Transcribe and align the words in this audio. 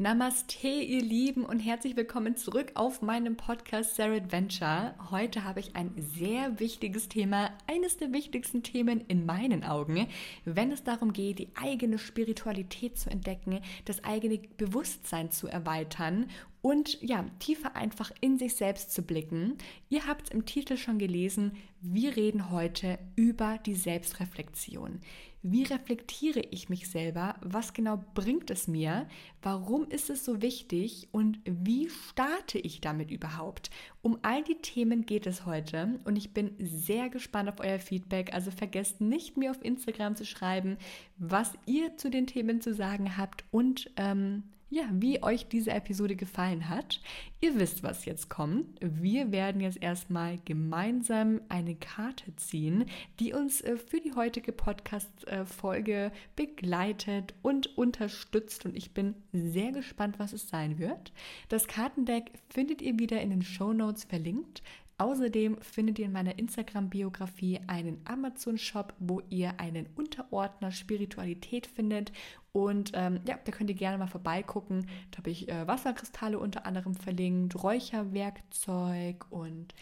Namaste, 0.00 0.66
ihr 0.66 1.02
Lieben, 1.02 1.44
und 1.44 1.58
herzlich 1.58 1.94
willkommen 1.94 2.34
zurück 2.34 2.70
auf 2.72 3.02
meinem 3.02 3.36
Podcast 3.36 3.96
Sarah 3.96 4.14
Adventure. 4.14 4.94
Heute 5.10 5.44
habe 5.44 5.60
ich 5.60 5.76
ein 5.76 5.92
sehr 6.16 6.58
wichtiges 6.58 7.10
Thema, 7.10 7.50
eines 7.66 7.98
der 7.98 8.10
wichtigsten 8.10 8.62
Themen 8.62 9.02
in 9.08 9.26
meinen 9.26 9.62
Augen, 9.62 10.06
wenn 10.46 10.72
es 10.72 10.84
darum 10.84 11.12
geht, 11.12 11.38
die 11.38 11.50
eigene 11.54 11.98
Spiritualität 11.98 12.96
zu 12.96 13.10
entdecken, 13.10 13.60
das 13.84 14.02
eigene 14.02 14.38
Bewusstsein 14.56 15.30
zu 15.32 15.48
erweitern 15.48 16.30
und 16.62 17.00
ja, 17.02 17.26
tiefer 17.38 17.76
einfach 17.76 18.10
in 18.22 18.38
sich 18.38 18.54
selbst 18.54 18.92
zu 18.92 19.02
blicken. 19.02 19.58
Ihr 19.90 20.06
habt 20.06 20.28
es 20.28 20.30
im 20.30 20.46
Titel 20.46 20.78
schon 20.78 20.98
gelesen, 20.98 21.52
wir 21.82 22.16
reden 22.16 22.50
heute 22.50 22.98
über 23.16 23.58
die 23.58 23.74
Selbstreflexion. 23.74 25.00
Wie 25.42 25.62
reflektiere 25.62 26.40
ich 26.50 26.68
mich 26.68 26.90
selber? 26.90 27.36
Was 27.40 27.72
genau 27.72 28.04
bringt 28.14 28.50
es 28.50 28.68
mir? 28.68 29.08
Warum 29.40 29.88
ist 29.88 30.10
es 30.10 30.22
so 30.22 30.42
wichtig? 30.42 31.08
Und 31.12 31.40
wie 31.44 31.88
starte 31.88 32.58
ich 32.58 32.82
damit 32.82 33.10
überhaupt? 33.10 33.70
Um 34.02 34.18
all 34.20 34.44
die 34.44 34.56
Themen 34.56 35.06
geht 35.06 35.26
es 35.26 35.46
heute 35.46 35.98
und 36.04 36.16
ich 36.16 36.34
bin 36.34 36.54
sehr 36.58 37.08
gespannt 37.08 37.48
auf 37.48 37.60
euer 37.60 37.78
Feedback. 37.78 38.34
Also 38.34 38.50
vergesst 38.50 39.00
nicht, 39.00 39.38
mir 39.38 39.50
auf 39.50 39.64
Instagram 39.64 40.14
zu 40.14 40.26
schreiben, 40.26 40.76
was 41.16 41.54
ihr 41.64 41.96
zu 41.96 42.10
den 42.10 42.26
Themen 42.26 42.60
zu 42.60 42.74
sagen 42.74 43.16
habt 43.16 43.44
und 43.50 43.90
ähm, 43.96 44.42
ja, 44.70 44.84
wie 44.92 45.22
euch 45.22 45.48
diese 45.48 45.72
Episode 45.72 46.14
gefallen 46.14 46.68
hat. 46.68 47.00
Ihr 47.40 47.58
wisst, 47.58 47.82
was 47.82 48.04
jetzt 48.04 48.30
kommt. 48.30 48.78
Wir 48.80 49.32
werden 49.32 49.60
jetzt 49.60 49.82
erstmal 49.82 50.38
gemeinsam 50.44 51.40
eine 51.48 51.74
Karte 51.74 52.34
ziehen, 52.36 52.84
die 53.18 53.32
uns 53.32 53.60
äh, 53.60 53.76
für 53.76 54.00
die 54.00 54.14
heutige 54.14 54.52
Podcast-Folge 54.52 56.12
begleitet 56.36 57.34
und 57.42 57.76
unterstützt. 57.76 58.64
Und 58.64 58.76
ich 58.76 58.94
bin 58.94 59.16
sehr 59.32 59.72
gespannt, 59.72 60.20
was 60.20 60.32
es 60.32 60.48
sein 60.48 60.78
wird. 60.78 61.12
Das 61.48 61.66
Kartendeck 61.66 62.30
findet 62.48 62.80
ihr 62.80 62.96
wieder 62.98 63.20
in 63.20 63.30
den 63.30 63.42
Show 63.42 63.72
Notes 63.72 64.04
verlinkt. 64.04 64.62
Außerdem 65.00 65.56
findet 65.62 65.98
ihr 65.98 66.04
in 66.04 66.12
meiner 66.12 66.38
Instagram-Biografie 66.38 67.58
einen 67.68 68.02
Amazon-Shop, 68.04 68.92
wo 68.98 69.22
ihr 69.30 69.58
einen 69.58 69.88
Unterordner 69.96 70.72
Spiritualität 70.72 71.66
findet. 71.66 72.12
Und 72.52 72.92
ähm, 72.94 73.20
ja, 73.26 73.38
da 73.44 73.52
könnt 73.52 73.70
ihr 73.70 73.76
gerne 73.76 73.98
mal 73.98 74.08
vorbeigucken. 74.08 74.86
Da 75.12 75.18
habe 75.18 75.30
ich 75.30 75.48
äh, 75.48 75.66
Wasserkristalle 75.68 76.38
unter 76.38 76.66
anderem 76.66 76.94
verlinkt, 76.94 77.62
Räucherwerkzeug 77.62 79.26
und 79.30 79.74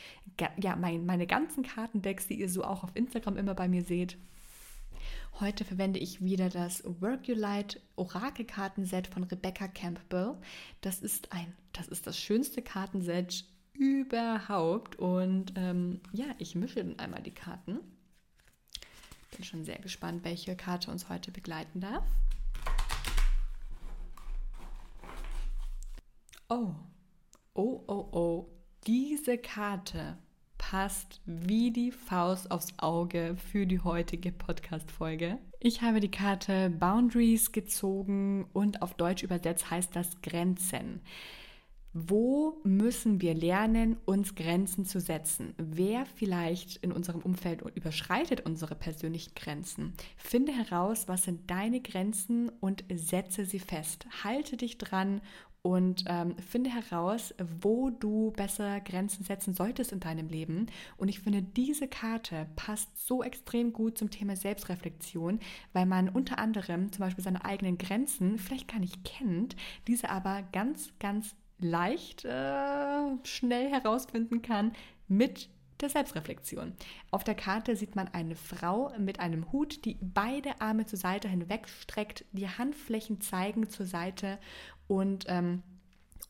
ja, 0.58 0.76
mein, 0.76 1.06
meine 1.06 1.26
ganzen 1.26 1.62
Kartendecks, 1.62 2.26
die 2.26 2.38
ihr 2.38 2.48
so 2.48 2.64
auch 2.64 2.84
auf 2.84 2.90
Instagram 2.94 3.38
immer 3.38 3.54
bei 3.54 3.68
mir 3.68 3.82
seht. 3.82 4.18
Heute 5.40 5.64
verwende 5.64 5.98
ich 5.98 6.22
wieder 6.22 6.48
das 6.48 6.82
Work 7.00 7.28
Your 7.28 7.36
Light 7.36 7.80
Orakelkartenset 7.96 9.06
von 9.06 9.24
Rebecca 9.24 9.68
Campbell. 9.68 10.34
Das 10.80 11.00
ist 11.00 11.32
ein, 11.32 11.54
das 11.72 11.88
ist 11.88 12.06
das 12.06 12.18
schönste 12.18 12.60
Kartenset 12.60 13.44
überhaupt. 13.72 14.96
Und 14.96 15.52
ähm, 15.56 16.00
ja, 16.12 16.26
ich 16.38 16.54
mische 16.54 16.84
dann 16.84 16.98
einmal 16.98 17.22
die 17.22 17.34
Karten. 17.34 17.78
Bin 19.36 19.44
schon 19.44 19.64
sehr 19.64 19.78
gespannt, 19.78 20.24
welche 20.24 20.56
Karte 20.56 20.90
uns 20.90 21.08
heute 21.08 21.30
begleiten 21.30 21.80
darf. 21.80 22.04
Oh, 26.50 26.72
oh, 27.52 27.84
oh, 27.88 28.08
oh, 28.10 28.46
diese 28.86 29.36
Karte 29.36 30.16
passt 30.56 31.20
wie 31.26 31.70
die 31.70 31.92
Faust 31.92 32.50
aufs 32.50 32.72
Auge 32.78 33.36
für 33.36 33.66
die 33.66 33.80
heutige 33.80 34.32
Podcast-Folge. 34.32 35.36
Ich 35.60 35.82
habe 35.82 36.00
die 36.00 36.10
Karte 36.10 36.70
Boundaries 36.70 37.52
gezogen 37.52 38.46
und 38.54 38.80
auf 38.80 38.94
Deutsch 38.94 39.22
übersetzt 39.22 39.70
heißt 39.70 39.94
das 39.94 40.22
Grenzen. 40.22 41.02
Wo 41.94 42.60
müssen 42.64 43.22
wir 43.22 43.34
lernen, 43.34 43.96
uns 44.04 44.34
Grenzen 44.34 44.84
zu 44.84 45.00
setzen? 45.00 45.54
Wer 45.56 46.06
vielleicht 46.06 46.76
in 46.76 46.92
unserem 46.92 47.22
Umfeld 47.22 47.62
überschreitet 47.74 48.46
unsere 48.46 48.74
persönlichen 48.74 49.34
Grenzen? 49.34 49.94
Finde 50.16 50.52
heraus, 50.52 51.08
was 51.08 51.24
sind 51.24 51.50
deine 51.50 51.80
Grenzen 51.80 52.50
und 52.60 52.84
setze 52.94 53.46
sie 53.46 53.58
fest. 53.58 54.06
Halte 54.22 54.56
dich 54.56 54.78
dran 54.78 55.22
und 55.62 56.04
ähm, 56.06 56.36
finde 56.38 56.70
heraus, 56.70 57.34
wo 57.60 57.90
du 57.90 58.32
besser 58.32 58.80
Grenzen 58.80 59.24
setzen 59.24 59.54
solltest 59.54 59.92
in 59.92 60.00
deinem 60.00 60.28
Leben. 60.28 60.66
Und 60.96 61.08
ich 61.08 61.20
finde, 61.20 61.42
diese 61.42 61.88
Karte 61.88 62.46
passt 62.56 63.06
so 63.06 63.22
extrem 63.22 63.72
gut 63.72 63.98
zum 63.98 64.10
Thema 64.10 64.36
Selbstreflexion, 64.36 65.40
weil 65.72 65.86
man 65.86 66.08
unter 66.08 66.38
anderem 66.38 66.92
zum 66.92 67.04
Beispiel 67.04 67.24
seine 67.24 67.44
eigenen 67.44 67.78
Grenzen 67.78 68.38
vielleicht 68.38 68.68
gar 68.68 68.80
nicht 68.80 69.04
kennt, 69.04 69.56
diese 69.86 70.10
aber 70.10 70.42
ganz, 70.52 70.92
ganz 70.98 71.34
leicht 71.58 72.24
äh, 72.24 73.16
schnell 73.24 73.68
herausfinden 73.70 74.42
kann 74.42 74.72
mit 75.08 75.48
der 75.80 75.88
Selbstreflexion. 75.88 76.72
Auf 77.10 77.24
der 77.24 77.34
Karte 77.34 77.76
sieht 77.76 77.94
man 77.94 78.08
eine 78.08 78.34
Frau 78.34 78.92
mit 78.98 79.20
einem 79.20 79.52
Hut, 79.52 79.84
die 79.84 79.96
beide 80.00 80.60
Arme 80.60 80.86
zur 80.86 80.98
Seite 80.98 81.28
hinweg 81.28 81.68
streckt, 81.68 82.24
die 82.32 82.48
Handflächen 82.48 83.20
zeigen 83.20 83.68
zur 83.68 83.86
Seite 83.86 84.38
und 84.88 85.26
ähm, 85.28 85.62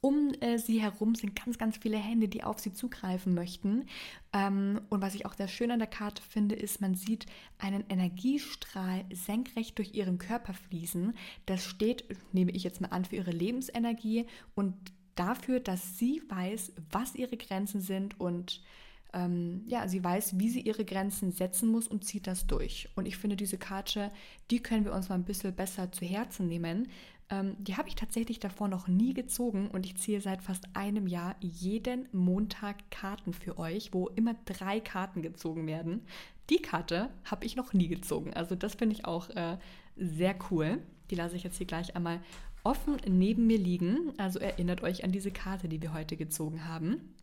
um 0.01 0.33
äh, 0.41 0.59
sie 0.59 0.81
herum 0.81 1.15
sind 1.15 1.35
ganz, 1.35 1.59
ganz 1.59 1.77
viele 1.77 1.97
Hände, 1.97 2.29
die 2.29 2.45
auf 2.45 2.61
sie 2.61 2.73
zugreifen 2.73 3.35
möchten. 3.35 3.87
Ähm, 4.33 4.81
und 4.91 5.03
was 5.03 5.15
ich 5.15 5.27
auch 5.27 5.35
sehr 5.35 5.49
schön 5.49 5.71
an 5.71 5.81
der 5.81 5.89
Karte 5.89 6.23
finde, 6.23 6.55
ist, 6.55 6.81
man 6.81 6.95
sieht 6.95 7.27
einen 7.59 7.85
Energiestrahl 7.89 9.05
senkrecht 9.13 9.77
durch 9.79 9.95
ihren 9.95 10.19
Körper 10.19 10.55
fließen. 10.55 11.15
Das 11.47 11.65
steht, 11.65 12.05
nehme 12.33 12.53
ich 12.53 12.63
jetzt 12.63 12.81
mal 12.81 12.89
an, 12.89 13.05
für 13.05 13.17
ihre 13.17 13.33
Lebensenergie 13.33 14.27
und 14.55 14.75
dafür, 15.17 15.59
dass 15.59 15.99
sie 15.99 16.23
weiß, 16.29 16.75
was 16.93 17.17
ihre 17.17 17.37
Grenzen 17.37 17.81
sind 17.81 18.21
und 18.21 18.63
ähm, 19.15 19.63
ja, 19.67 19.89
sie 19.89 20.05
weiß, 20.05 20.39
wie 20.39 20.51
sie 20.51 20.61
ihre 20.61 20.85
Grenzen 20.85 21.33
setzen 21.33 21.71
muss 21.71 21.89
und 21.89 22.05
zieht 22.05 22.27
das 22.27 22.47
durch. 22.47 22.89
Und 22.95 23.07
ich 23.07 23.17
finde, 23.17 23.37
diese 23.37 23.59
Karte, 23.59 24.13
die 24.51 24.61
können 24.61 24.85
wir 24.85 24.93
uns 24.93 25.09
mal 25.09 25.15
ein 25.15 25.25
bisschen 25.25 25.55
besser 25.55 25.91
zu 25.91 26.05
Herzen 26.05 26.47
nehmen. 26.47 26.89
Ähm, 27.31 27.57
die 27.59 27.77
habe 27.77 27.89
ich 27.89 27.95
tatsächlich 27.95 28.41
davor 28.41 28.69
noch 28.69 28.89
nie 28.89 29.15
gezogen 29.15 29.69
und 29.69 29.85
ich 29.85 29.97
ziehe 29.97 30.21
seit 30.21 30.43
fast 30.43 30.65
einem 30.75 31.07
Jahr 31.07 31.37
jeden 31.41 32.09
Montag 32.13 32.91
Karten 32.91 33.33
für 33.33 33.59
euch, 33.59 33.93
wo 33.93 34.09
immer 34.09 34.35
drei 34.45 34.81
Karten 34.81 35.23
gezogen 35.23 35.67
werden. 35.67 36.03
Die 36.51 36.63
Karte 36.63 37.11
habe 37.25 37.45
ich 37.45 37.57
noch 37.57 37.73
nie 37.73 37.89
gezogen. 37.89 38.33
Also 38.35 38.55
das 38.55 38.75
finde 38.75 38.95
ich 38.95 39.05
auch 39.05 39.29
äh, 39.31 39.59
sehr 39.97 40.37
cool. 40.51 40.79
Die 41.11 41.15
lasse 41.15 41.37
ich 41.37 41.43
jetzt 41.43 41.59
hier 41.59 41.67
gleich 41.67 41.95
einmal 41.97 42.21
offen 42.65 42.97
neben 43.07 43.47
mir 43.47 43.59
liegen. 43.59 44.13
Also 44.17 44.39
erinnert 44.39 44.83
euch 44.83 45.05
an 45.05 45.13
diese 45.13 45.31
Karte, 45.31 45.69
die 45.69 45.83
wir 45.83 45.93
heute 45.93 46.17
gezogen 46.17 46.67
haben. 46.67 47.15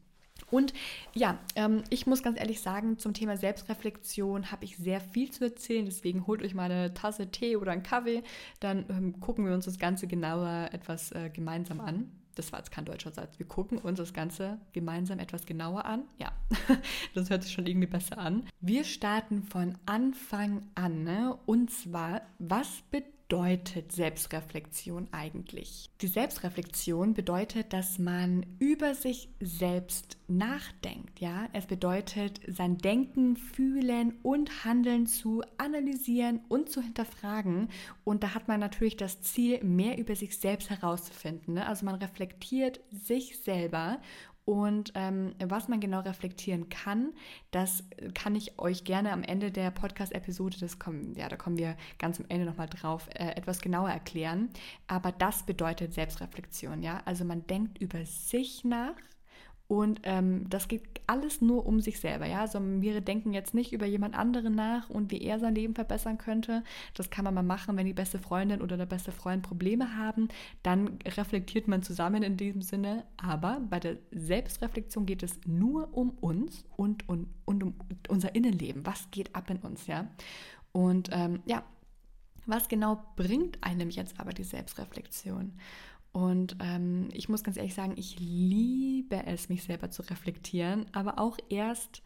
Und 0.52 0.74
ja, 1.14 1.40
ähm, 1.56 1.84
ich 1.90 2.08
muss 2.08 2.24
ganz 2.24 2.40
ehrlich 2.40 2.62
sagen, 2.62 2.98
zum 2.98 3.14
Thema 3.14 3.38
Selbstreflexion 3.38 4.52
habe 4.52 4.66
ich 4.66 4.78
sehr 4.78 5.02
viel 5.02 5.32
zu 5.32 5.44
erzählen. 5.44 5.86
Deswegen 5.86 6.28
holt 6.28 6.42
euch 6.42 6.54
mal 6.54 6.72
eine 6.72 6.94
Tasse 6.94 7.32
Tee 7.32 7.58
oder 7.58 7.72
einen 7.72 7.84
Kaffee. 7.84 8.24
Dann 8.60 8.86
ähm, 8.90 9.20
gucken 9.20 9.46
wir 9.46 9.54
uns 9.54 9.66
das 9.66 9.80
Ganze 9.80 10.08
genauer 10.08 10.70
etwas 10.72 11.12
äh, 11.12 11.30
gemeinsam 11.30 11.80
an. 11.80 12.12
Das 12.36 12.52
war 12.52 12.60
jetzt 12.60 12.72
kein 12.72 12.84
deutscher 12.84 13.12
Satz. 13.12 13.40
Wir 13.40 13.48
gucken 13.48 13.78
uns 13.78 13.98
das 13.98 14.14
Ganze 14.14 14.60
gemeinsam 14.74 15.20
etwas 15.20 15.46
genauer 15.46 15.86
an. 15.86 16.04
Ja, 16.20 16.34
das 17.14 17.30
hört 17.30 17.44
sich 17.44 17.54
schon 17.54 17.66
irgendwie 17.66 17.88
besser 17.88 18.18
an. 18.18 18.46
Wir 18.60 18.84
starten 18.84 19.42
von 19.44 19.78
Anfang 19.86 20.64
an. 20.76 21.04
Ne? 21.04 21.38
Und 21.46 21.72
zwar, 21.72 22.22
was 22.40 22.82
bedeutet 22.92 23.15
bedeutet 23.28 23.92
Selbstreflexion 23.92 25.08
eigentlich? 25.12 25.90
Die 26.02 26.08
Selbstreflexion 26.08 27.14
bedeutet, 27.16 27.74
dass 27.74 27.98
man 27.98 28.46
über 28.60 28.94
sich 28.94 29.30
selbst 29.40 30.18
nachdenkt, 30.28 31.20
ja? 31.20 31.48
Es 31.54 31.66
bedeutet, 31.66 32.40
sein 32.48 32.78
Denken, 32.78 33.36
Fühlen 33.36 34.20
und 34.22 34.64
Handeln 34.64 35.08
zu 35.08 35.42
analysieren 35.58 36.42
und 36.50 36.70
zu 36.70 36.82
hinterfragen. 36.82 37.70
Und 38.04 38.24
da 38.24 38.36
hat 38.36 38.48
man 38.48 38.60
natürlich 38.60 38.98
das 38.98 39.22
Ziel, 39.22 39.64
mehr 39.64 39.98
über 39.98 40.16
sich 40.16 40.38
selbst 40.38 40.70
herauszufinden. 40.70 41.56
Ne? 41.56 41.68
Also 41.68 41.86
man 41.86 41.96
reflektiert 41.96 42.80
sich 42.92 43.40
selber 43.40 44.00
und 44.46 44.92
ähm, 44.94 45.34
was 45.44 45.68
man 45.68 45.80
genau 45.80 46.02
reflektieren 46.02 46.70
kann, 46.70 47.14
das 47.50 47.84
kann 48.14 48.36
ich 48.36 48.60
euch 48.60 48.84
gerne 48.84 49.12
am 49.12 49.24
Ende 49.24 49.52
der 49.52 49.72
Podcast-Episode, 49.72 50.58
das 50.60 50.78
kommen, 50.78 51.16
ja, 51.16 51.28
da 51.28 51.36
kommen 51.36 51.58
wir 51.58 51.76
ganz 51.98 52.20
am 52.20 52.28
Ende 52.30 52.46
nochmal 52.46 52.70
drauf, 52.70 53.10
äh, 53.16 53.30
etwas 53.36 53.60
genauer 53.60 53.90
erklären. 53.90 54.50
Aber 54.88 55.12
das 55.12 55.44
bedeutet 55.44 55.96
Selbstreflexion, 55.96 56.84
ja. 56.84 57.02
Also 57.06 57.26
man 57.26 57.48
denkt 57.48 57.80
über 57.80 58.06
sich 58.06 58.64
nach 58.64 58.96
und 59.68 60.02
ähm, 60.04 60.48
das 60.48 60.68
geht 60.68 60.84
alles 61.08 61.42
nur 61.42 61.66
um 61.66 61.82
sich 61.82 62.00
selber, 62.00 62.28
ja. 62.28 62.42
Also 62.42 62.60
wir 62.62 63.02
denken 63.02 63.34
jetzt 63.34 63.56
nicht 63.56 63.74
über 63.74 63.88
jemand 63.88 64.16
anderen 64.16 64.54
nach 64.54 64.90
und 64.92 65.12
wie 65.12 65.22
er 65.22 65.40
sein 65.40 65.56
Leben 65.56 65.74
verbessern 65.74 66.20
könnte. 66.20 66.64
Das 66.94 67.10
kann 67.10 67.26
man 67.26 67.34
mal 67.34 67.44
machen, 67.44 67.76
wenn 67.76 67.88
die 67.88 67.94
beste 67.94 68.20
Freundin 68.20 68.62
oder 68.62 68.78
der 68.78 68.86
beste 68.86 69.12
Freund 69.12 69.42
Probleme 69.42 69.98
haben. 69.98 70.30
Dann 70.62 71.00
reflektiert 71.06 71.68
man 71.68 71.82
zusammen 71.82 72.22
in 72.22 72.38
diesem 72.38 72.62
Sinne. 72.62 73.06
Aber 73.18 73.60
bei 73.70 73.80
der 73.80 73.98
Selbstreflexion 74.12 75.08
geht 75.08 75.24
es 75.24 75.40
nur 75.48 75.96
um 75.98 76.12
uns 76.22 76.66
und, 76.78 77.10
und, 77.10 77.28
und 77.46 77.64
um 77.64 77.74
unser 78.08 78.36
Innenleben. 78.36 78.86
Was 78.86 79.10
geht 79.10 79.34
ab 79.36 79.50
in 79.50 79.58
uns, 79.58 79.88
ja? 79.88 80.08
Und 80.74 81.10
ähm, 81.12 81.42
ja, 81.46 81.64
was 82.46 82.68
genau 82.68 83.02
bringt 83.16 83.64
einem 83.64 83.90
jetzt 83.90 84.20
aber 84.20 84.32
die 84.32 84.44
Selbstreflexion? 84.44 85.54
Und 86.16 86.56
ähm, 86.62 87.10
ich 87.12 87.28
muss 87.28 87.44
ganz 87.44 87.58
ehrlich 87.58 87.74
sagen, 87.74 87.96
ich 87.98 88.18
liebe 88.18 89.26
es, 89.26 89.50
mich 89.50 89.66
selber 89.66 89.92
zu 89.92 90.02
reflektieren, 90.02 90.86
aber 90.94 91.20
auch 91.20 91.38
erst 91.50 92.02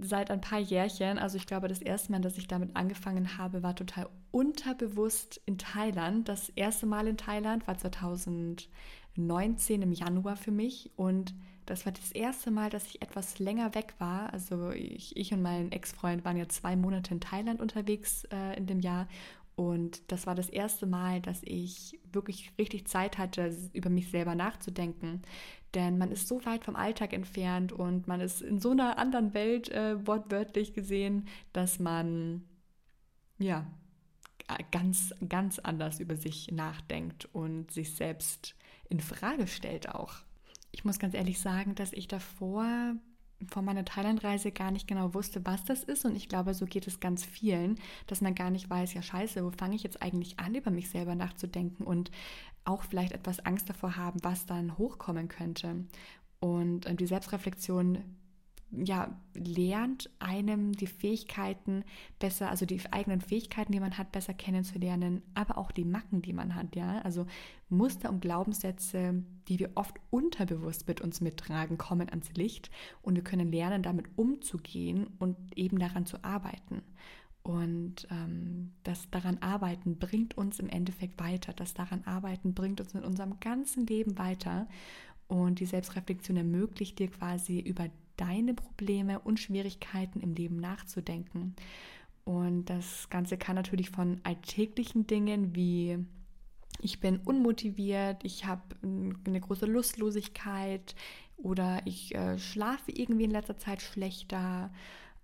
seit 0.00 0.30
ein 0.30 0.40
paar 0.40 0.60
Jährchen. 0.60 1.18
Also 1.18 1.36
ich 1.36 1.48
glaube, 1.48 1.66
das 1.66 1.82
erste 1.82 2.12
Mal, 2.12 2.20
dass 2.20 2.38
ich 2.38 2.46
damit 2.46 2.76
angefangen 2.76 3.36
habe, 3.36 3.64
war 3.64 3.74
total 3.74 4.08
unterbewusst 4.30 5.40
in 5.44 5.58
Thailand. 5.58 6.28
Das 6.28 6.50
erste 6.50 6.86
Mal 6.86 7.08
in 7.08 7.16
Thailand 7.16 7.66
war 7.66 7.76
2019 7.76 9.82
im 9.82 9.90
Januar 9.90 10.36
für 10.36 10.52
mich 10.52 10.92
und 10.94 11.34
das 11.66 11.86
war 11.86 11.92
das 11.92 12.12
erste 12.12 12.52
Mal, 12.52 12.70
dass 12.70 12.86
ich 12.86 13.02
etwas 13.02 13.40
länger 13.40 13.74
weg 13.74 13.94
war. 13.98 14.32
Also 14.32 14.70
ich, 14.70 15.16
ich 15.16 15.32
und 15.32 15.42
mein 15.42 15.72
Ex-Freund 15.72 16.24
waren 16.24 16.36
ja 16.36 16.48
zwei 16.48 16.76
Monate 16.76 17.12
in 17.12 17.20
Thailand 17.20 17.60
unterwegs 17.60 18.22
äh, 18.30 18.56
in 18.56 18.68
dem 18.68 18.78
Jahr. 18.78 19.08
Und 19.56 20.10
das 20.10 20.26
war 20.26 20.34
das 20.34 20.48
erste 20.48 20.86
Mal, 20.86 21.20
dass 21.20 21.40
ich 21.44 22.00
wirklich 22.12 22.52
richtig 22.58 22.88
Zeit 22.88 23.18
hatte, 23.18 23.56
über 23.72 23.90
mich 23.90 24.10
selber 24.10 24.34
nachzudenken. 24.34 25.22
Denn 25.74 25.98
man 25.98 26.10
ist 26.10 26.28
so 26.28 26.44
weit 26.44 26.64
vom 26.64 26.76
Alltag 26.76 27.12
entfernt 27.12 27.72
und 27.72 28.06
man 28.06 28.20
ist 28.20 28.42
in 28.42 28.60
so 28.60 28.70
einer 28.70 28.98
anderen 28.98 29.34
Welt 29.34 29.68
äh, 29.70 30.06
wortwörtlich 30.06 30.72
gesehen, 30.74 31.28
dass 31.52 31.78
man 31.78 32.44
ja 33.38 33.66
ganz, 34.70 35.14
ganz 35.28 35.58
anders 35.58 36.00
über 36.00 36.16
sich 36.16 36.50
nachdenkt 36.52 37.26
und 37.32 37.70
sich 37.70 37.94
selbst 37.94 38.54
in 38.88 39.00
Frage 39.00 39.46
stellt 39.46 39.88
auch 39.88 40.24
ich 40.74 40.84
muss 40.84 40.98
ganz 40.98 41.14
ehrlich 41.14 41.40
sagen, 41.40 41.76
dass 41.76 41.92
ich 41.92 42.08
davor 42.08 42.96
vor 43.50 43.62
meiner 43.62 43.84
Thailandreise 43.84 44.52
gar 44.52 44.70
nicht 44.70 44.86
genau 44.86 45.14
wusste, 45.14 45.44
was 45.44 45.64
das 45.64 45.84
ist. 45.84 46.04
Und 46.04 46.16
ich 46.16 46.28
glaube, 46.28 46.54
so 46.54 46.66
geht 46.66 46.86
es 46.86 47.00
ganz 47.00 47.24
vielen, 47.24 47.78
dass 48.06 48.20
man 48.20 48.34
gar 48.34 48.50
nicht 48.50 48.70
weiß, 48.70 48.94
ja 48.94 49.02
scheiße, 49.02 49.44
wo 49.44 49.50
fange 49.50 49.76
ich 49.76 49.82
jetzt 49.82 50.02
eigentlich 50.02 50.38
an, 50.38 50.54
über 50.54 50.70
mich 50.70 50.88
selber 50.90 51.14
nachzudenken 51.14 51.84
und 51.84 52.10
auch 52.64 52.82
vielleicht 52.82 53.12
etwas 53.12 53.40
Angst 53.40 53.68
davor 53.68 53.96
haben, 53.96 54.20
was 54.22 54.46
dann 54.46 54.78
hochkommen 54.78 55.28
könnte. 55.28 55.84
Und 56.40 56.86
äh, 56.86 56.94
die 56.94 57.06
Selbstreflexion 57.06 57.98
ja, 58.82 59.16
lernt 59.34 60.10
einem 60.18 60.72
die 60.72 60.86
Fähigkeiten 60.86 61.84
besser, 62.18 62.50
also 62.50 62.66
die 62.66 62.80
eigenen 62.90 63.20
Fähigkeiten, 63.20 63.72
die 63.72 63.80
man 63.80 63.98
hat, 63.98 64.12
besser 64.12 64.34
kennenzulernen, 64.34 65.22
aber 65.34 65.58
auch 65.58 65.70
die 65.70 65.84
Macken, 65.84 66.22
die 66.22 66.32
man 66.32 66.54
hat, 66.54 66.74
ja. 66.76 67.00
Also 67.02 67.26
Muster 67.68 68.10
und 68.10 68.20
Glaubenssätze, 68.20 69.22
die 69.48 69.58
wir 69.58 69.72
oft 69.74 69.96
unterbewusst 70.10 70.88
mit 70.88 71.00
uns 71.00 71.20
mittragen, 71.20 71.78
kommen 71.78 72.08
ans 72.08 72.32
Licht 72.34 72.70
und 73.02 73.16
wir 73.16 73.24
können 73.24 73.52
lernen, 73.52 73.82
damit 73.82 74.06
umzugehen 74.16 75.08
und 75.18 75.36
eben 75.56 75.78
daran 75.78 76.06
zu 76.06 76.22
arbeiten. 76.24 76.82
Und 77.42 78.08
ähm, 78.10 78.72
das 78.84 79.10
daran 79.10 79.36
arbeiten 79.42 79.98
bringt 79.98 80.36
uns 80.38 80.58
im 80.60 80.70
Endeffekt 80.70 81.20
weiter. 81.20 81.52
Das 81.52 81.74
daran 81.74 82.02
arbeiten 82.06 82.54
bringt 82.54 82.80
uns 82.80 82.94
in 82.94 83.04
unserem 83.04 83.38
ganzen 83.38 83.86
Leben 83.86 84.16
weiter. 84.18 84.66
Und 85.28 85.60
die 85.60 85.66
Selbstreflexion 85.66 86.38
ermöglicht 86.38 86.98
dir 86.98 87.08
quasi 87.08 87.60
über 87.60 87.88
deine 88.16 88.54
Probleme 88.54 89.18
und 89.20 89.40
Schwierigkeiten 89.40 90.20
im 90.20 90.34
Leben 90.34 90.56
nachzudenken. 90.56 91.54
Und 92.24 92.66
das 92.66 93.10
Ganze 93.10 93.36
kann 93.36 93.56
natürlich 93.56 93.90
von 93.90 94.20
alltäglichen 94.24 95.06
Dingen 95.06 95.54
wie 95.54 95.98
ich 96.80 97.00
bin 97.00 97.18
unmotiviert, 97.18 98.24
ich 98.24 98.46
habe 98.46 98.62
eine 98.82 99.40
große 99.40 99.66
Lustlosigkeit 99.66 100.94
oder 101.36 101.80
ich 101.84 102.14
äh, 102.14 102.38
schlafe 102.38 102.90
irgendwie 102.90 103.24
in 103.24 103.30
letzter 103.30 103.56
Zeit 103.56 103.80
schlechter 103.80 104.72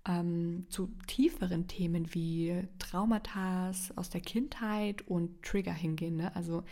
ähm, 0.07 0.67
zu 0.71 0.91
tieferen 1.07 1.67
Themen 1.67 2.15
wie 2.15 2.67
Traumata 2.79 3.73
aus 3.97 4.11
der 4.11 4.21
Kindheit 4.21 5.07
und 5.07 5.43
Trigger 5.43 5.75
hingehen. 5.75 6.17
Ne? 6.17 6.35
Also 6.35 6.65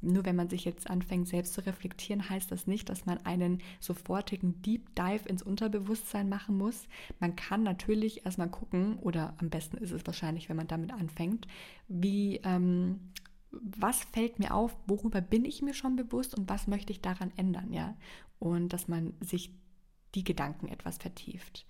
nur 0.00 0.24
wenn 0.24 0.36
man 0.36 0.48
sich 0.48 0.64
jetzt 0.64 0.88
anfängt, 0.88 1.28
selbst 1.28 1.52
zu 1.52 1.64
reflektieren, 1.64 2.28
heißt 2.28 2.50
das 2.50 2.66
nicht, 2.66 2.88
dass 2.88 3.06
man 3.06 3.18
einen 3.18 3.62
sofortigen 3.80 4.62
Deep 4.62 4.94
Dive 4.94 5.28
ins 5.28 5.42
Unterbewusstsein 5.42 6.28
machen 6.28 6.56
muss. 6.56 6.88
Man 7.20 7.36
kann 7.36 7.62
natürlich 7.62 8.24
erstmal 8.24 8.50
gucken, 8.50 8.96
oder 8.98 9.34
am 9.38 9.50
besten 9.50 9.76
ist 9.76 9.92
es 9.92 10.06
wahrscheinlich, 10.06 10.48
wenn 10.48 10.56
man 10.56 10.68
damit 10.68 10.92
anfängt, 10.92 11.46
wie, 11.86 12.40
ähm, 12.44 13.12
was 13.50 14.04
fällt 14.04 14.38
mir 14.38 14.54
auf, 14.54 14.74
worüber 14.86 15.20
bin 15.20 15.44
ich 15.44 15.60
mir 15.60 15.74
schon 15.74 15.96
bewusst 15.96 16.34
und 16.34 16.48
was 16.48 16.66
möchte 16.66 16.92
ich 16.92 17.02
daran 17.02 17.30
ändern, 17.36 17.72
ja? 17.72 17.96
Und 18.38 18.72
dass 18.72 18.88
man 18.88 19.12
sich 19.20 19.54
die 20.14 20.24
Gedanken 20.24 20.68
etwas 20.68 20.96
vertieft. 20.96 21.66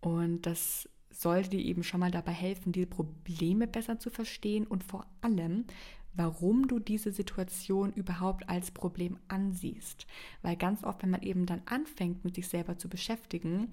Und 0.00 0.42
das 0.46 0.88
sollte 1.10 1.50
dir 1.50 1.64
eben 1.64 1.82
schon 1.82 2.00
mal 2.00 2.10
dabei 2.10 2.32
helfen, 2.32 2.72
die 2.72 2.86
Probleme 2.86 3.66
besser 3.66 3.98
zu 3.98 4.10
verstehen 4.10 4.66
und 4.66 4.84
vor 4.84 5.06
allem, 5.20 5.64
warum 6.16 6.68
du 6.68 6.78
diese 6.78 7.12
Situation 7.12 7.92
überhaupt 7.92 8.48
als 8.48 8.70
Problem 8.70 9.18
ansiehst. 9.28 10.06
Weil 10.42 10.56
ganz 10.56 10.84
oft, 10.84 11.02
wenn 11.02 11.10
man 11.10 11.22
eben 11.22 11.46
dann 11.46 11.62
anfängt, 11.66 12.24
mit 12.24 12.34
sich 12.34 12.48
selber 12.48 12.78
zu 12.78 12.88
beschäftigen, 12.88 13.70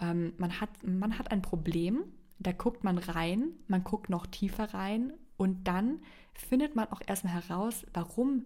ähm, 0.00 0.32
man, 0.38 0.60
hat, 0.60 0.70
man 0.84 1.18
hat 1.18 1.30
ein 1.30 1.42
Problem, 1.42 2.04
da 2.38 2.52
guckt 2.52 2.84
man 2.84 2.98
rein, 2.98 3.52
man 3.66 3.82
guckt 3.82 4.10
noch 4.10 4.26
tiefer 4.26 4.74
rein 4.74 5.12
und 5.36 5.66
dann 5.66 6.00
findet 6.34 6.76
man 6.76 6.88
auch 6.88 7.00
erstmal 7.06 7.34
heraus, 7.34 7.86
warum 7.92 8.44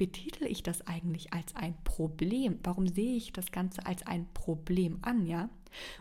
betitel 0.00 0.44
ich 0.46 0.62
das 0.62 0.86
eigentlich 0.86 1.34
als 1.34 1.54
ein 1.54 1.74
Problem? 1.84 2.58
Warum 2.62 2.86
sehe 2.86 3.16
ich 3.16 3.34
das 3.34 3.52
Ganze 3.52 3.84
als 3.84 4.06
ein 4.06 4.26
Problem 4.32 4.98
an, 5.02 5.26
ja? 5.26 5.50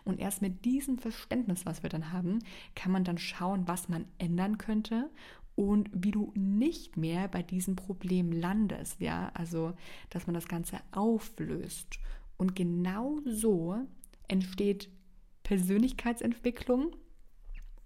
Und 0.05 0.21
erst 0.21 0.41
mit 0.41 0.63
diesem 0.63 0.97
Verständnis, 0.97 1.65
was 1.65 1.83
wir 1.83 1.89
dann 1.89 2.13
haben, 2.13 2.39
kann 2.75 2.93
man 2.93 3.03
dann 3.03 3.17
schauen, 3.17 3.67
was 3.67 3.89
man 3.89 4.05
ändern 4.17 4.57
könnte 4.57 5.09
und 5.59 5.89
wie 5.91 6.11
du 6.11 6.31
nicht 6.37 6.95
mehr 6.95 7.27
bei 7.27 7.43
diesem 7.43 7.75
Problem 7.75 8.31
landest, 8.31 9.01
ja, 9.01 9.29
also 9.33 9.73
dass 10.09 10.25
man 10.25 10.33
das 10.33 10.47
Ganze 10.47 10.77
auflöst. 10.93 11.99
Und 12.37 12.55
genau 12.55 13.19
so 13.25 13.75
entsteht 14.29 14.87
Persönlichkeitsentwicklung 15.43 16.95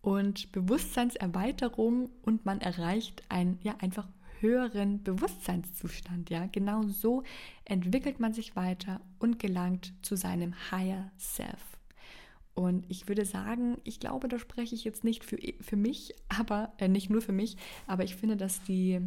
und 0.01 0.51
Bewusstseinserweiterung 0.51 2.11
und 2.21 2.45
man 2.45 2.61
erreicht 2.61 3.23
einen 3.29 3.57
ja 3.63 3.75
einfach 3.79 4.07
höheren 4.39 5.01
Bewusstseinszustand, 5.01 6.29
ja. 6.29 6.45
Genau 6.45 6.83
so 6.83 7.23
entwickelt 7.65 8.19
man 8.19 8.33
sich 8.33 8.55
weiter 8.55 9.01
und 9.17 9.39
gelangt 9.39 9.95
zu 10.03 10.15
seinem 10.15 10.53
Higher 10.69 11.11
Self. 11.17 11.72
Und 12.55 12.85
ich 12.87 13.07
würde 13.07 13.25
sagen, 13.25 13.77
ich 13.83 13.99
glaube, 13.99 14.27
da 14.27 14.37
spreche 14.37 14.75
ich 14.75 14.83
jetzt 14.83 15.03
nicht 15.03 15.23
für, 15.23 15.37
für 15.61 15.75
mich, 15.75 16.13
aber 16.29 16.73
äh, 16.77 16.87
nicht 16.87 17.09
nur 17.09 17.21
für 17.21 17.31
mich, 17.31 17.57
aber 17.87 18.03
ich 18.03 18.15
finde, 18.15 18.37
dass 18.37 18.61
die, 18.63 19.01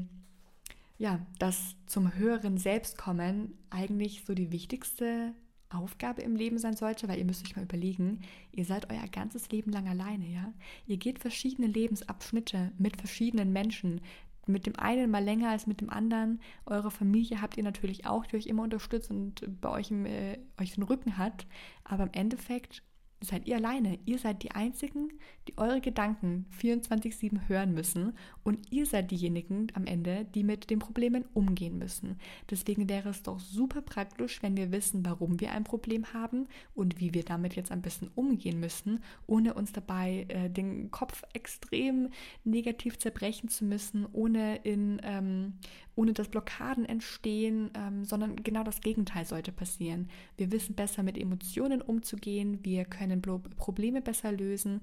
ja, 0.98 1.24
das 1.38 1.76
zum 1.86 2.14
höheren 2.14 2.58
Selbstkommen 2.58 3.56
eigentlich 3.70 4.24
so 4.26 4.34
die 4.34 4.50
wichtigste 4.50 5.34
Aufgabe 5.68 6.22
im 6.22 6.36
Leben 6.36 6.58
sein 6.58 6.76
sollte, 6.76 7.08
weil 7.08 7.18
ihr 7.18 7.24
müsst 7.24 7.44
euch 7.44 7.56
mal 7.56 7.64
überlegen, 7.64 8.20
ihr 8.52 8.64
seid 8.64 8.90
euer 8.90 9.06
ganzes 9.08 9.50
Leben 9.50 9.72
lang 9.72 9.88
alleine, 9.88 10.26
ja? 10.26 10.52
Ihr 10.86 10.96
geht 10.96 11.18
verschiedene 11.18 11.66
Lebensabschnitte 11.66 12.72
mit 12.78 12.96
verschiedenen 12.96 13.52
Menschen, 13.52 14.00
mit 14.46 14.66
dem 14.66 14.76
einen 14.76 15.10
mal 15.10 15.22
länger 15.22 15.50
als 15.50 15.66
mit 15.66 15.80
dem 15.80 15.90
anderen. 15.90 16.40
Eure 16.66 16.90
Familie 16.90 17.42
habt 17.42 17.56
ihr 17.56 17.64
natürlich 17.64 18.06
auch, 18.06 18.26
die 18.26 18.36
euch 18.36 18.46
immer 18.46 18.62
unterstützt 18.62 19.10
und 19.10 19.60
bei 19.60 19.70
euch, 19.70 19.90
im, 19.90 20.06
äh, 20.06 20.38
euch 20.60 20.74
den 20.74 20.84
Rücken 20.84 21.18
hat. 21.18 21.46
Aber 21.84 22.04
im 22.04 22.12
Endeffekt 22.12 22.82
seid 23.20 23.46
ihr 23.46 23.56
alleine. 23.56 23.98
Ihr 24.04 24.18
seid 24.18 24.42
die 24.42 24.50
Einzigen, 24.50 25.08
die 25.48 25.56
eure 25.56 25.80
Gedanken 25.80 26.46
24-7 26.60 27.48
hören 27.48 27.72
müssen 27.72 28.12
und 28.44 28.70
ihr 28.70 28.86
seid 28.86 29.10
diejenigen 29.10 29.68
am 29.74 29.86
Ende, 29.86 30.26
die 30.34 30.44
mit 30.44 30.70
den 30.70 30.78
Problemen 30.78 31.24
umgehen 31.32 31.78
müssen. 31.78 32.18
Deswegen 32.50 32.88
wäre 32.88 33.08
es 33.08 33.22
doch 33.22 33.40
super 33.40 33.80
praktisch, 33.80 34.42
wenn 34.42 34.56
wir 34.56 34.70
wissen, 34.70 35.04
warum 35.04 35.40
wir 35.40 35.52
ein 35.52 35.64
Problem 35.64 36.12
haben 36.12 36.46
und 36.74 37.00
wie 37.00 37.14
wir 37.14 37.24
damit 37.24 37.56
jetzt 37.56 37.72
am 37.72 37.82
besten 37.82 38.10
umgehen 38.14 38.60
müssen, 38.60 39.00
ohne 39.26 39.54
uns 39.54 39.72
dabei 39.72 40.26
äh, 40.28 40.50
den 40.50 40.90
Kopf 40.90 41.22
extrem 41.32 42.10
negativ 42.44 42.98
zerbrechen 42.98 43.48
zu 43.48 43.64
müssen, 43.64 44.06
ohne 44.12 44.56
in 44.56 45.00
ähm, 45.02 45.54
ohne 45.96 46.12
dass 46.12 46.28
Blockaden 46.28 46.84
entstehen, 46.84 47.70
ähm, 47.74 48.04
sondern 48.04 48.36
genau 48.36 48.62
das 48.62 48.80
Gegenteil 48.80 49.24
sollte 49.24 49.50
passieren. 49.50 50.08
Wir 50.36 50.52
wissen 50.52 50.76
besser 50.76 51.02
mit 51.02 51.18
Emotionen 51.18 51.82
umzugehen, 51.82 52.60
wir 52.62 52.84
können 52.84 53.20
Blo 53.20 53.40
Probleme 53.56 54.00
besser 54.00 54.30
lösen, 54.30 54.82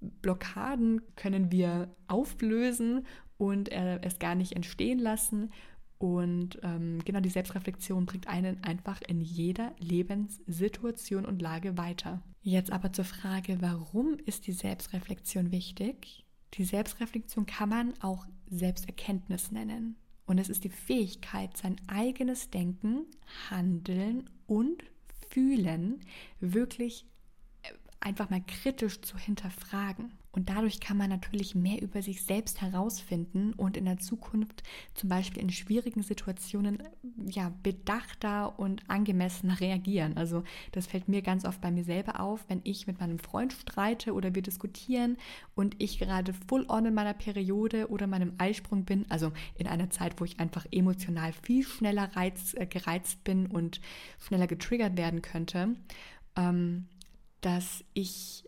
Blockaden 0.00 1.02
können 1.16 1.52
wir 1.52 1.94
auflösen 2.08 3.06
und 3.36 3.70
äh, 3.70 4.00
es 4.02 4.18
gar 4.18 4.34
nicht 4.34 4.52
entstehen 4.52 4.98
lassen. 4.98 5.52
Und 5.98 6.58
ähm, 6.62 6.98
genau 7.04 7.20
die 7.20 7.30
Selbstreflexion 7.30 8.04
bringt 8.04 8.26
einen 8.26 8.62
einfach 8.64 9.00
in 9.06 9.20
jeder 9.20 9.72
Lebenssituation 9.78 11.24
und 11.24 11.40
Lage 11.40 11.78
weiter. 11.78 12.22
Jetzt 12.42 12.72
aber 12.72 12.92
zur 12.92 13.04
Frage, 13.04 13.58
warum 13.60 14.16
ist 14.26 14.46
die 14.46 14.52
Selbstreflexion 14.52 15.50
wichtig? 15.50 16.26
Die 16.54 16.64
Selbstreflexion 16.64 17.46
kann 17.46 17.68
man 17.68 17.94
auch 18.00 18.26
Selbsterkenntnis 18.50 19.50
nennen. 19.50 19.96
Und 20.26 20.38
es 20.38 20.48
ist 20.48 20.64
die 20.64 20.70
Fähigkeit, 20.70 21.56
sein 21.56 21.76
eigenes 21.86 22.50
Denken, 22.50 23.06
Handeln 23.50 24.30
und 24.46 24.82
Fühlen 25.28 26.00
wirklich 26.40 27.06
äh, 27.62 27.72
einfach 28.00 28.30
mal 28.30 28.42
kritisch 28.46 29.02
zu 29.02 29.18
hinterfragen. 29.18 30.12
Und 30.34 30.48
dadurch 30.48 30.80
kann 30.80 30.96
man 30.96 31.10
natürlich 31.10 31.54
mehr 31.54 31.80
über 31.80 32.02
sich 32.02 32.24
selbst 32.24 32.60
herausfinden 32.60 33.52
und 33.52 33.76
in 33.76 33.84
der 33.84 33.98
Zukunft 33.98 34.64
zum 34.94 35.08
Beispiel 35.08 35.40
in 35.40 35.50
schwierigen 35.50 36.02
Situationen 36.02 36.82
ja, 37.28 37.52
bedachter 37.62 38.58
und 38.58 38.82
angemessener 38.90 39.60
reagieren. 39.60 40.16
Also 40.16 40.42
das 40.72 40.88
fällt 40.88 41.06
mir 41.06 41.22
ganz 41.22 41.44
oft 41.44 41.60
bei 41.60 41.70
mir 41.70 41.84
selber 41.84 42.18
auf, 42.18 42.44
wenn 42.48 42.60
ich 42.64 42.88
mit 42.88 42.98
meinem 42.98 43.20
Freund 43.20 43.52
streite 43.52 44.12
oder 44.12 44.34
wir 44.34 44.42
diskutieren 44.42 45.18
und 45.54 45.80
ich 45.80 46.00
gerade 46.00 46.34
full 46.48 46.66
on 46.68 46.86
in 46.86 46.94
meiner 46.94 47.14
Periode 47.14 47.88
oder 47.88 48.08
meinem 48.08 48.32
Eisprung 48.38 48.84
bin, 48.84 49.08
also 49.10 49.30
in 49.54 49.68
einer 49.68 49.90
Zeit, 49.90 50.20
wo 50.20 50.24
ich 50.24 50.40
einfach 50.40 50.66
emotional 50.72 51.32
viel 51.32 51.62
schneller 51.62 52.10
reiz, 52.16 52.54
äh, 52.54 52.66
gereizt 52.66 53.22
bin 53.22 53.46
und 53.46 53.80
schneller 54.18 54.48
getriggert 54.48 54.96
werden 54.96 55.22
könnte, 55.22 55.76
ähm, 56.34 56.88
dass 57.40 57.84
ich 57.92 58.44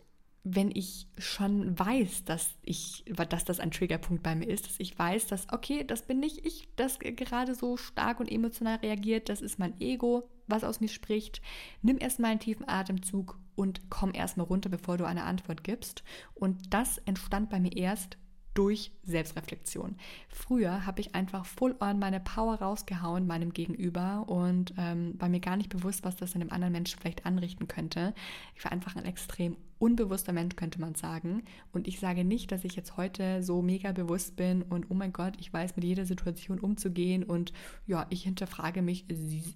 wenn 0.55 0.71
ich 0.71 1.07
schon 1.17 1.77
weiß, 1.77 2.25
dass 2.25 2.55
ich, 2.63 3.03
dass 3.29 3.45
das 3.45 3.59
ein 3.59 3.71
Triggerpunkt 3.71 4.23
bei 4.23 4.35
mir 4.35 4.47
ist, 4.47 4.67
dass 4.67 4.79
ich 4.79 4.97
weiß, 4.97 5.27
dass, 5.27 5.47
okay, 5.51 5.83
das 5.83 6.03
bin 6.03 6.19
nicht 6.19 6.45
ich, 6.45 6.67
das 6.75 6.99
gerade 6.99 7.55
so 7.55 7.77
stark 7.77 8.19
und 8.19 8.31
emotional 8.31 8.77
reagiert, 8.77 9.29
das 9.29 9.41
ist 9.41 9.59
mein 9.59 9.79
Ego, 9.79 10.29
was 10.47 10.63
aus 10.63 10.79
mir 10.79 10.87
spricht. 10.87 11.41
Nimm 11.81 11.97
erstmal 11.99 12.31
einen 12.31 12.39
tiefen 12.39 12.67
Atemzug 12.67 13.39
und 13.55 13.89
komm 13.89 14.13
erstmal 14.13 14.47
runter, 14.47 14.69
bevor 14.69 14.97
du 14.97 15.05
eine 15.05 15.23
Antwort 15.23 15.63
gibst. 15.63 16.03
Und 16.35 16.73
das 16.73 16.99
entstand 16.99 17.49
bei 17.49 17.59
mir 17.59 17.75
erst, 17.75 18.17
durch 18.57 18.91
Selbstreflexion. 19.03 19.95
Früher 20.29 20.87
habe 20.87 20.99
ich 21.01 21.13
einfach 21.13 21.45
full 21.45 21.75
on 21.79 21.99
meine 21.99 22.19
Power 22.19 22.55
rausgehauen 22.55 23.27
meinem 23.27 23.53
Gegenüber 23.53 24.25
und 24.27 24.73
ähm, 24.79 25.13
war 25.19 25.29
mir 25.29 25.39
gar 25.39 25.57
nicht 25.57 25.69
bewusst, 25.69 26.03
was 26.03 26.15
das 26.15 26.33
in 26.33 26.41
einem 26.41 26.51
anderen 26.51 26.71
Menschen 26.71 26.99
vielleicht 26.99 27.27
anrichten 27.27 27.67
könnte. 27.67 28.15
Ich 28.55 28.63
war 28.63 28.71
einfach 28.71 28.95
ein 28.95 29.05
extrem 29.05 29.57
unbewusster 29.77 30.33
Mensch, 30.33 30.55
könnte 30.55 30.81
man 30.81 30.95
sagen. 30.95 31.43
Und 31.71 31.87
ich 31.87 31.99
sage 31.99 32.23
nicht, 32.23 32.51
dass 32.51 32.63
ich 32.63 32.75
jetzt 32.75 32.97
heute 32.97 33.43
so 33.43 33.61
mega 33.61 33.91
bewusst 33.91 34.35
bin 34.35 34.63
und 34.63 34.89
oh 34.89 34.95
mein 34.95 35.13
Gott, 35.13 35.35
ich 35.39 35.53
weiß 35.53 35.75
mit 35.75 35.85
jeder 35.85 36.05
Situation 36.05 36.59
umzugehen 36.59 37.23
und 37.23 37.53
ja, 37.85 38.07
ich 38.09 38.23
hinterfrage 38.23 38.81
mich 38.81 39.05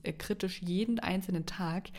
äh, 0.03 0.13
kritisch 0.13 0.61
jeden 0.61 0.99
einzelnen 0.99 1.47
Tag. 1.47 1.89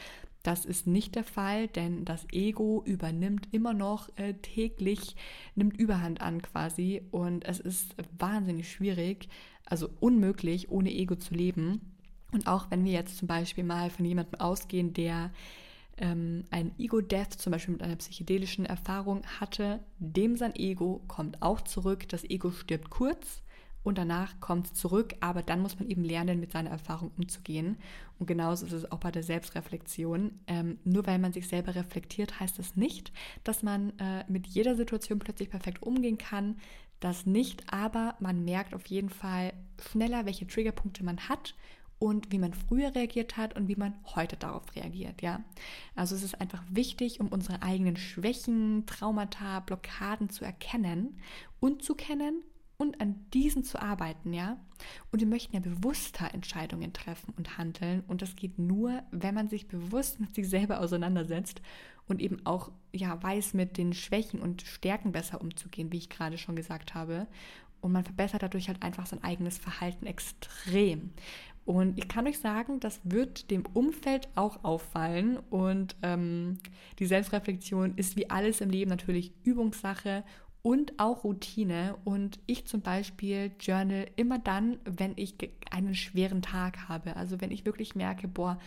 Das 0.43 0.65
ist 0.65 0.87
nicht 0.87 1.15
der 1.15 1.25
Fall, 1.25 1.69
denn 1.69 2.05
das 2.05 2.27
Ego 2.33 2.83
übernimmt 2.85 3.49
immer 3.53 3.75
noch 3.75 4.09
äh, 4.17 4.35
täglich, 4.35 5.15
nimmt 5.55 5.77
Überhand 5.77 6.21
an 6.21 6.43
quasi 6.43 7.03
und 7.13 7.45
es 7.45 7.61
ist 7.61 7.95
wahnsinnig 8.19 8.71
schwierig, 8.71 9.29
also 9.65 9.89
unmöglich, 10.01 10.71
ohne 10.71 10.91
Ego 10.91 11.15
zu 11.15 11.35
leben. 11.35 11.93
Und 12.33 12.47
auch 12.47 12.71
wenn 12.71 12.85
wir 12.85 12.93
jetzt 12.93 13.19
zum 13.19 13.29
Beispiel 13.29 13.63
mal 13.63 13.91
von 13.91 14.05
jemandem 14.05 14.41
ausgehen, 14.41 14.93
der 14.95 15.31
ähm, 15.99 16.45
ein 16.51 16.73
Ego-Death, 16.79 17.35
zum 17.35 17.53
Beispiel 17.53 17.75
mit 17.75 17.83
einer 17.83 17.97
psychedelischen 17.97 18.67
Erfahrung 18.67 19.23
hatte, 19.39 19.81
dem 19.99 20.37
sein 20.37 20.57
Ego 20.57 21.03
kommt 21.07 21.41
auch 21.43 21.61
zurück. 21.61 22.09
Das 22.09 22.25
Ego 22.25 22.51
stirbt 22.51 22.91
kurz 22.91 23.43
und 23.85 23.99
danach 23.99 24.39
kommt 24.41 24.67
es 24.67 24.75
zurück, 24.75 25.15
aber 25.21 25.43
dann 25.43 25.61
muss 25.61 25.79
man 25.79 25.89
eben 25.89 26.05
lernen, 26.05 26.39
mit 26.39 26.53
seiner 26.53 26.71
Erfahrung 26.71 27.11
umzugehen. 27.17 27.79
Und 28.19 28.27
genauso 28.27 28.67
ist 28.67 28.73
es 28.73 28.91
auch 28.93 28.99
bei 28.99 29.11
der 29.11 29.25
Selbstreflexion. 29.25 30.39
Ähm, 30.47 30.79
nur 30.85 31.07
weil 31.07 31.19
man 31.19 31.33
sich 31.33 31.49
selber 31.49 31.75
reflektiert, 31.75 32.39
heißt 32.39 32.59
das 32.59 32.77
nicht, 32.77 33.12
dass 33.43 33.62
man 33.62 33.99
äh, 33.99 34.25
mit 34.29 34.47
jeder 34.47 34.77
Situation 34.77 35.19
plötzlich 35.19 35.51
perfekt 35.51 35.83
umgehen 35.83 36.19
kann. 36.19 36.57
Das 37.01 37.27
nicht, 37.27 37.73
aber 37.73 38.15
man 38.21 38.45
merkt 38.45 38.75
auf 38.75 38.87
jeden 38.87 39.11
Fall 39.11 39.53
schneller, 39.91 40.25
welche 40.25 40.47
Triggerpunkte 40.47 41.03
man 41.03 41.29
hat 41.29 41.57
und 41.99 42.31
wie 42.31 42.39
man 42.39 42.55
früher 42.55 42.95
reagiert 42.95 43.37
hat 43.37 43.57
und 43.57 43.67
wie 43.67 43.77
man 43.77 43.95
heute 44.15 44.37
darauf 44.37 44.62
reagiert, 44.77 45.23
ja. 45.23 45.43
Also 45.97 46.15
es 46.15 46.23
ist 46.23 46.41
einfach 46.41 46.62
wichtig, 46.69 47.19
um 47.19 47.29
unsere 47.29 47.62
eigenen 47.62 47.97
Schwächen, 47.97 48.87
Traumata, 48.87 49.61
Blockaden 49.61 50.31
zu 50.31 50.45
erkennen 50.45 51.19
und 51.59 51.83
zu 51.83 51.97
kennen 51.97 52.43
und 52.83 53.01
an 53.01 53.25
diesen 53.33 53.65
zu 53.65 53.81
arbeiten, 53.81 54.33
ja. 54.33 54.59
Und 55.11 55.21
wir 55.21 55.27
möchten 55.27 55.55
ja 55.55 55.61
bewusster 55.61 56.35
Entscheidungen 56.35 56.93
treffen 56.93 57.33
und 57.37 57.57
handeln. 57.57 58.03
Und 58.09 58.21
das 58.21 58.37
geht 58.37 58.59
nur, 58.59 59.03
wenn 59.11 59.35
man 59.35 59.49
sich 59.49 59.69
bewusst 59.69 60.21
mit 60.21 60.35
sich 60.35 60.49
selber 60.49 60.81
auseinandersetzt 60.81 61.62
und 62.09 62.21
eben 62.21 62.45
auch 62.45 62.71
ja 62.93 63.23
weiß, 63.23 63.55
mit 63.55 63.79
den 63.79 63.93
Schwächen 63.93 64.41
und 64.41 64.62
Stärken 64.62 65.12
besser 65.12 65.41
umzugehen, 65.41 65.93
wie 65.93 65.99
ich 65.99 66.11
gerade 66.11 66.37
schon 66.37 66.57
gesagt 66.57 66.95
habe. 66.95 67.27
Und 67.81 67.93
man 67.93 68.05
verbessert 68.05 68.43
dadurch 68.43 68.69
halt 68.69 68.83
einfach 68.83 69.07
sein 69.07 69.25
eigenes 69.25 69.59
Verhalten 69.59 70.07
extrem. 70.07 71.11
Und 71.65 71.97
ich 71.97 72.09
kann 72.09 72.27
euch 72.27 72.41
sagen, 72.41 72.81
das 72.81 73.01
wird 73.05 73.51
dem 73.51 73.65
Umfeld 73.67 74.29
auch 74.35 74.65
auffallen. 74.65 75.39
Und 75.51 75.97
ähm, 76.03 76.59
die 76.99 77.07
Selbstreflexion 77.07 77.95
ist 77.97 78.17
wie 78.17 78.31
alles 78.31 78.61
im 78.61 78.71
Leben 78.71 78.91
natürlich 78.91 79.33
Übungssache 79.45 80.25
und 80.62 80.99
auch 80.99 81.25
Routine. 81.25 81.97
Und 82.04 82.38
ich 82.47 82.66
zum 82.66 82.81
Beispiel 82.81 83.52
journal 83.61 84.07
immer 84.16 84.38
dann, 84.38 84.78
wenn 84.85 85.12
ich 85.16 85.35
einen 85.71 85.95
schweren 85.95 86.42
Tag 86.42 86.88
habe. 86.88 87.16
Also 87.16 87.40
wenn 87.40 87.50
ich 87.50 87.64
wirklich 87.64 87.95
merke, 87.95 88.28
boah, 88.28 88.59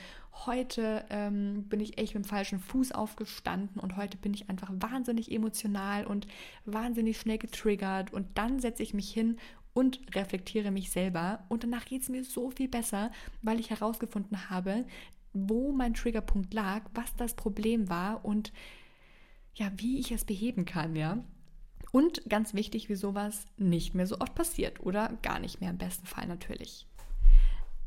heute 0.45 1.05
ähm, 1.09 1.63
bin 1.69 1.79
ich 1.79 1.97
echt 1.97 2.13
mit 2.13 2.25
dem 2.25 2.27
falschen 2.27 2.59
Fuß 2.59 2.91
aufgestanden 2.91 3.79
und 3.79 3.95
heute 3.95 4.17
bin 4.17 4.33
ich 4.33 4.49
einfach 4.49 4.71
wahnsinnig 4.73 5.31
emotional 5.31 6.05
und 6.05 6.27
wahnsinnig 6.65 7.17
schnell 7.17 7.37
getriggert. 7.37 8.11
Und 8.11 8.37
dann 8.37 8.59
setze 8.59 8.83
ich 8.83 8.93
mich 8.93 9.09
hin 9.09 9.37
und 9.73 9.99
reflektiere 10.15 10.71
mich 10.71 10.91
selber. 10.91 11.45
Und 11.47 11.63
danach 11.63 11.85
geht 11.85 12.01
es 12.01 12.09
mir 12.09 12.23
so 12.23 12.51
viel 12.51 12.67
besser, 12.67 13.11
weil 13.41 13.59
ich 13.59 13.69
herausgefunden 13.69 14.49
habe, 14.49 14.85
wo 15.33 15.71
mein 15.71 15.93
Triggerpunkt 15.93 16.53
lag, 16.53 16.83
was 16.93 17.13
das 17.15 17.35
Problem 17.35 17.89
war 17.89 18.23
und 18.25 18.53
ja, 19.53 19.71
wie 19.77 19.99
ich 19.99 20.11
es 20.11 20.25
beheben 20.25 20.65
kann, 20.65 20.95
ja. 20.95 21.23
Und 21.95 22.29
ganz 22.29 22.53
wichtig, 22.53 22.89
wie 22.89 22.95
sowas 22.95 23.45
nicht 23.55 23.95
mehr 23.95 24.05
so 24.05 24.19
oft 24.19 24.35
passiert 24.35 24.81
oder 24.81 25.17
gar 25.21 25.39
nicht 25.39 25.61
mehr 25.61 25.69
im 25.69 25.77
besten 25.77 26.05
Fall 26.05 26.27
natürlich. 26.27 26.85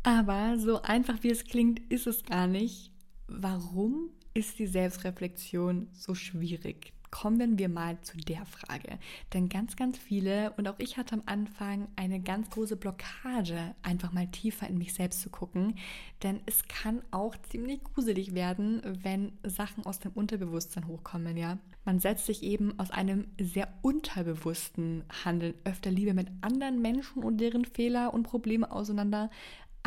Aber 0.02 0.58
so 0.58 0.80
einfach 0.80 1.22
wie 1.22 1.30
es 1.30 1.44
klingt, 1.44 1.80
ist 1.92 2.06
es 2.06 2.24
gar 2.24 2.46
nicht. 2.46 2.90
Warum 3.26 4.08
ist 4.32 4.58
die 4.58 4.66
Selbstreflexion 4.66 5.88
so 5.92 6.14
schwierig? 6.14 6.94
Kommen 7.10 7.58
wir 7.58 7.68
mal 7.68 8.00
zu 8.02 8.16
der 8.16 8.44
Frage. 8.46 8.98
Denn 9.32 9.48
ganz, 9.48 9.76
ganz 9.76 9.98
viele 9.98 10.52
und 10.56 10.68
auch 10.68 10.78
ich 10.78 10.96
hatte 10.96 11.14
am 11.14 11.22
Anfang 11.26 11.88
eine 11.96 12.20
ganz 12.20 12.50
große 12.50 12.76
Blockade, 12.76 13.74
einfach 13.82 14.12
mal 14.12 14.26
tiefer 14.28 14.68
in 14.68 14.78
mich 14.78 14.94
selbst 14.94 15.20
zu 15.20 15.30
gucken. 15.30 15.74
Denn 16.22 16.40
es 16.46 16.66
kann 16.68 17.02
auch 17.10 17.36
ziemlich 17.50 17.82
gruselig 17.84 18.34
werden, 18.34 18.82
wenn 19.02 19.32
Sachen 19.42 19.86
aus 19.86 19.98
dem 20.00 20.12
Unterbewusstsein 20.12 20.86
hochkommen, 20.86 21.36
ja. 21.36 21.58
Man 21.84 22.00
setzt 22.00 22.26
sich 22.26 22.42
eben 22.42 22.78
aus 22.78 22.90
einem 22.90 23.28
sehr 23.40 23.68
unterbewussten 23.80 25.04
Handeln 25.24 25.54
öfter 25.64 25.90
lieber 25.90 26.12
mit 26.12 26.28
anderen 26.42 26.82
Menschen 26.82 27.22
und 27.22 27.38
deren 27.38 27.64
Fehler 27.64 28.12
und 28.12 28.24
Probleme 28.24 28.70
auseinander, 28.70 29.30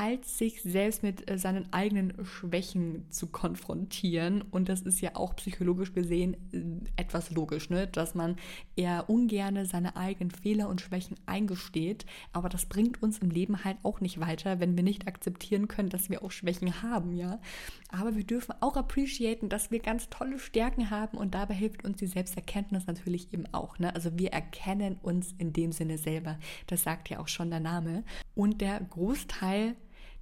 als 0.01 0.39
sich 0.39 0.63
selbst 0.63 1.03
mit 1.03 1.29
äh, 1.29 1.37
seinen 1.37 1.71
eigenen 1.71 2.25
Schwächen 2.25 3.05
zu 3.11 3.27
konfrontieren. 3.27 4.41
Und 4.41 4.67
das 4.67 4.81
ist 4.81 4.99
ja 4.99 5.15
auch 5.15 5.35
psychologisch 5.35 5.93
gesehen 5.93 6.35
äh, 6.51 6.99
etwas 6.99 7.29
logisch, 7.29 7.69
ne? 7.69 7.85
dass 7.85 8.15
man 8.15 8.37
eher 8.75 9.11
ungerne 9.11 9.67
seine 9.67 9.95
eigenen 9.95 10.31
Fehler 10.31 10.69
und 10.69 10.81
Schwächen 10.81 11.17
eingesteht. 11.27 12.07
Aber 12.33 12.49
das 12.49 12.65
bringt 12.65 13.03
uns 13.03 13.19
im 13.19 13.29
Leben 13.29 13.63
halt 13.63 13.77
auch 13.83 14.01
nicht 14.01 14.19
weiter, 14.19 14.59
wenn 14.59 14.75
wir 14.75 14.83
nicht 14.83 15.07
akzeptieren 15.07 15.67
können, 15.67 15.89
dass 15.89 16.09
wir 16.09 16.23
auch 16.23 16.31
Schwächen 16.31 16.81
haben, 16.81 17.13
ja. 17.13 17.39
Aber 17.91 18.15
wir 18.15 18.23
dürfen 18.23 18.55
auch 18.59 18.77
appreciaten, 18.77 19.49
dass 19.49 19.69
wir 19.69 19.79
ganz 19.79 20.09
tolle 20.09 20.39
Stärken 20.39 20.89
haben 20.89 21.15
und 21.15 21.35
dabei 21.35 21.53
hilft 21.53 21.85
uns 21.85 21.97
die 21.97 22.07
Selbsterkenntnis 22.07 22.87
natürlich 22.87 23.31
eben 23.33 23.45
auch. 23.51 23.77
Ne? 23.77 23.93
Also 23.93 24.17
wir 24.17 24.31
erkennen 24.31 24.97
uns 25.03 25.35
in 25.37 25.53
dem 25.53 25.71
Sinne 25.71 25.99
selber. 25.99 26.39
Das 26.65 26.81
sagt 26.81 27.09
ja 27.09 27.19
auch 27.19 27.27
schon 27.27 27.51
der 27.51 27.59
Name. 27.59 28.03
Und 28.33 28.61
der 28.61 28.79
Großteil 28.79 29.75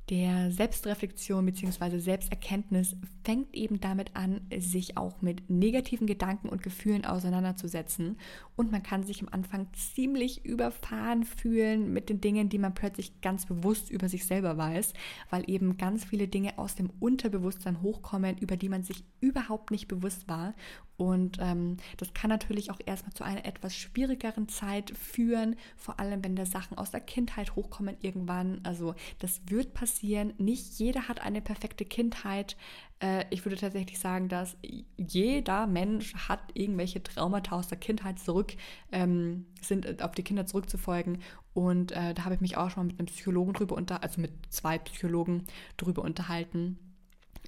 der 0.09 0.51
Selbstreflexion 0.51 1.45
bzw. 1.45 1.99
Selbsterkenntnis 1.99 2.95
fängt 3.23 3.53
eben 3.55 3.79
damit 3.79 4.15
an, 4.15 4.41
sich 4.57 4.97
auch 4.97 5.21
mit 5.21 5.49
negativen 5.49 6.07
Gedanken 6.07 6.49
und 6.49 6.63
Gefühlen 6.63 7.05
auseinanderzusetzen. 7.05 8.17
Und 8.55 8.71
man 8.71 8.81
kann 8.81 9.03
sich 9.03 9.21
am 9.21 9.29
Anfang 9.31 9.67
ziemlich 9.73 10.45
überfahren 10.45 11.23
fühlen 11.23 11.93
mit 11.93 12.09
den 12.09 12.21
Dingen, 12.21 12.49
die 12.49 12.57
man 12.57 12.73
plötzlich 12.73 13.21
ganz 13.21 13.45
bewusst 13.45 13.91
über 13.91 14.09
sich 14.09 14.25
selber 14.25 14.57
weiß, 14.57 14.93
weil 15.29 15.47
eben 15.47 15.77
ganz 15.77 16.05
viele 16.05 16.27
Dinge 16.27 16.57
aus 16.57 16.75
dem 16.75 16.89
Unterbewusstsein 16.99 17.81
hochkommen, 17.83 18.37
über 18.39 18.57
die 18.57 18.69
man 18.69 18.83
sich 18.83 19.03
überhaupt 19.21 19.69
nicht 19.69 19.87
bewusst 19.87 20.27
war. 20.27 20.55
Und 20.97 21.37
ähm, 21.39 21.77
das 21.95 22.13
kann 22.13 22.29
natürlich 22.29 22.71
auch 22.71 22.79
erstmal 22.85 23.13
zu 23.13 23.23
einer 23.23 23.45
etwas 23.45 23.73
schwierigeren 23.73 24.49
Zeit 24.49 24.91
führen, 24.97 25.55
vor 25.77 25.97
allem 25.97 26.21
wenn 26.25 26.35
da 26.35 26.45
Sachen 26.45 26.77
aus 26.77 26.91
der 26.91 26.99
Kindheit 26.99 27.55
hochkommen 27.55 27.95
irgendwann. 28.01 28.59
Also 28.63 28.95
das 29.19 29.39
wird 29.47 29.73
passieren. 29.73 29.98
Nicht 30.01 30.79
jeder 30.79 31.07
hat 31.07 31.21
eine 31.21 31.41
perfekte 31.41 31.85
Kindheit. 31.85 32.55
Äh, 32.99 33.25
ich 33.29 33.45
würde 33.45 33.57
tatsächlich 33.57 33.99
sagen, 33.99 34.29
dass 34.29 34.57
jeder 34.97 35.67
Mensch 35.67 36.13
hat 36.15 36.39
irgendwelche 36.53 37.01
Traumata 37.03 37.55
aus 37.55 37.67
der 37.67 37.77
Kindheit 37.77 38.19
zurück, 38.19 38.53
ähm, 38.91 39.45
sind 39.61 40.01
auf 40.01 40.11
die 40.11 40.23
Kinder 40.23 40.45
zurückzufolgen. 40.45 41.19
Und 41.53 41.91
äh, 41.91 42.13
da 42.13 42.25
habe 42.25 42.35
ich 42.35 42.41
mich 42.41 42.57
auch 42.57 42.69
schon 42.69 42.83
mal 42.83 42.91
mit 42.91 42.99
einem 42.99 43.07
Psychologen 43.07 43.53
drüber 43.53 43.75
unter, 43.75 44.03
also 44.03 44.21
mit 44.21 44.31
zwei 44.49 44.77
Psychologen 44.77 45.45
drüber 45.77 46.03
unterhalten 46.03 46.77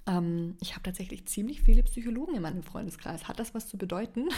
Ähm, 0.08 0.55
ich 0.62 0.72
habe 0.72 0.84
tatsächlich 0.84 1.27
ziemlich 1.27 1.62
viele 1.62 1.84
Psychologen 1.84 2.34
in 2.36 2.41
meinem 2.41 2.63
Freundeskreis. 2.63 3.27
Hat 3.27 3.39
das 3.39 3.53
was 3.53 3.67
zu 3.67 3.77
bedeuten? 3.77 4.29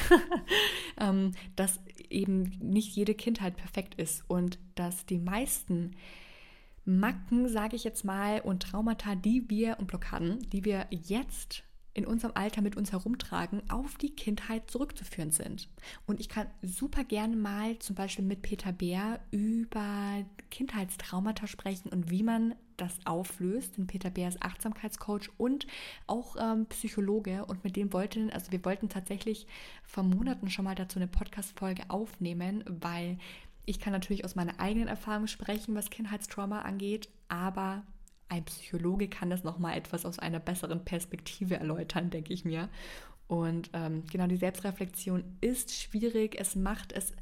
ähm, 1.00 1.32
dass 1.56 1.80
eben 2.10 2.52
nicht 2.60 2.96
jede 2.96 3.14
Kindheit 3.16 3.56
perfekt 3.56 3.96
ist 3.96 4.24
und 4.28 4.60
dass 4.76 5.06
die 5.06 5.20
meisten 5.20 5.96
Macken, 6.86 7.48
sage 7.50 7.76
ich 7.76 7.84
jetzt 7.84 8.04
mal, 8.04 8.42
und 8.42 8.64
Traumata, 8.64 9.16
die 9.16 9.50
wir 9.50 9.78
und 9.80 9.88
Blockaden, 9.88 10.40
die 10.52 10.66
wir 10.66 10.88
jetzt 10.90 11.64
in 11.94 12.06
unserem 12.06 12.32
Alter 12.36 12.62
mit 12.62 12.76
uns 12.76 12.92
herumtragen, 12.92 13.62
auf 13.70 13.98
die 13.98 14.16
Kindheit 14.16 14.70
zurückzuführen 14.70 15.32
sind. 15.32 15.70
Und 16.08 16.20
ich 16.20 16.28
kann 16.28 16.48
super 16.62 17.04
gerne 17.04 17.36
mal 17.36 17.78
zum 17.80 17.96
Beispiel 17.96 18.26
mit 18.26 18.42
Peter 18.42 18.72
Bär 18.72 19.20
über 19.32 20.26
Kindheitstraumata 20.50 21.46
sprechen 21.46 21.90
und 21.90 22.10
wie 22.10 22.24
man 22.24 22.56
das 22.78 22.98
auflöst. 23.06 23.78
Denn 23.78 23.86
Peter 23.86 24.10
Bär 24.10 24.28
ist 24.28 24.42
Achtsamkeitscoach 24.42 25.30
und 25.38 25.68
auch 26.08 26.36
ähm, 26.40 26.66
Psychologe 26.68 27.46
und 27.46 27.64
mit 27.64 27.76
dem 27.76 27.94
wollten, 27.94 28.32
also 28.32 28.52
wir 28.52 28.66
wollten 28.66 28.90
tatsächlich 28.90 29.46
vor 29.84 30.04
Monaten 30.04 30.50
schon 30.50 30.66
mal 30.66 30.76
dazu 30.76 30.98
eine 30.98 31.08
Podcast-Folge 31.08 31.84
aufnehmen, 31.90 32.64
weil 32.68 33.20
ich 33.66 33.80
kann 33.80 33.94
natürlich 33.94 34.26
aus 34.26 34.36
meiner 34.36 34.60
eigenen 34.60 34.88
Erfahrung 34.88 35.28
sprechen, 35.28 35.76
was 35.76 35.90
Kindheitstrauma 35.90 36.62
angeht, 36.62 37.10
aber 37.28 37.84
ein 38.30 38.46
Psychologe 38.46 39.08
kann 39.08 39.30
das 39.30 39.44
nochmal 39.44 39.78
etwas 39.78 40.06
aus 40.06 40.20
einer 40.20 40.40
besseren 40.40 40.84
Perspektive 40.84 41.56
erläutern, 41.56 42.10
denke 42.10 42.34
ich 42.34 42.46
mir. 42.46 42.70
Und 43.28 43.70
ähm, 43.74 44.04
genau 44.12 44.28
die 44.28 44.38
Selbstreflexion 44.38 45.24
ist 45.40 45.74
schwierig. 45.74 46.36
Es 46.40 46.56
macht 46.56 46.92
es, 46.92 47.14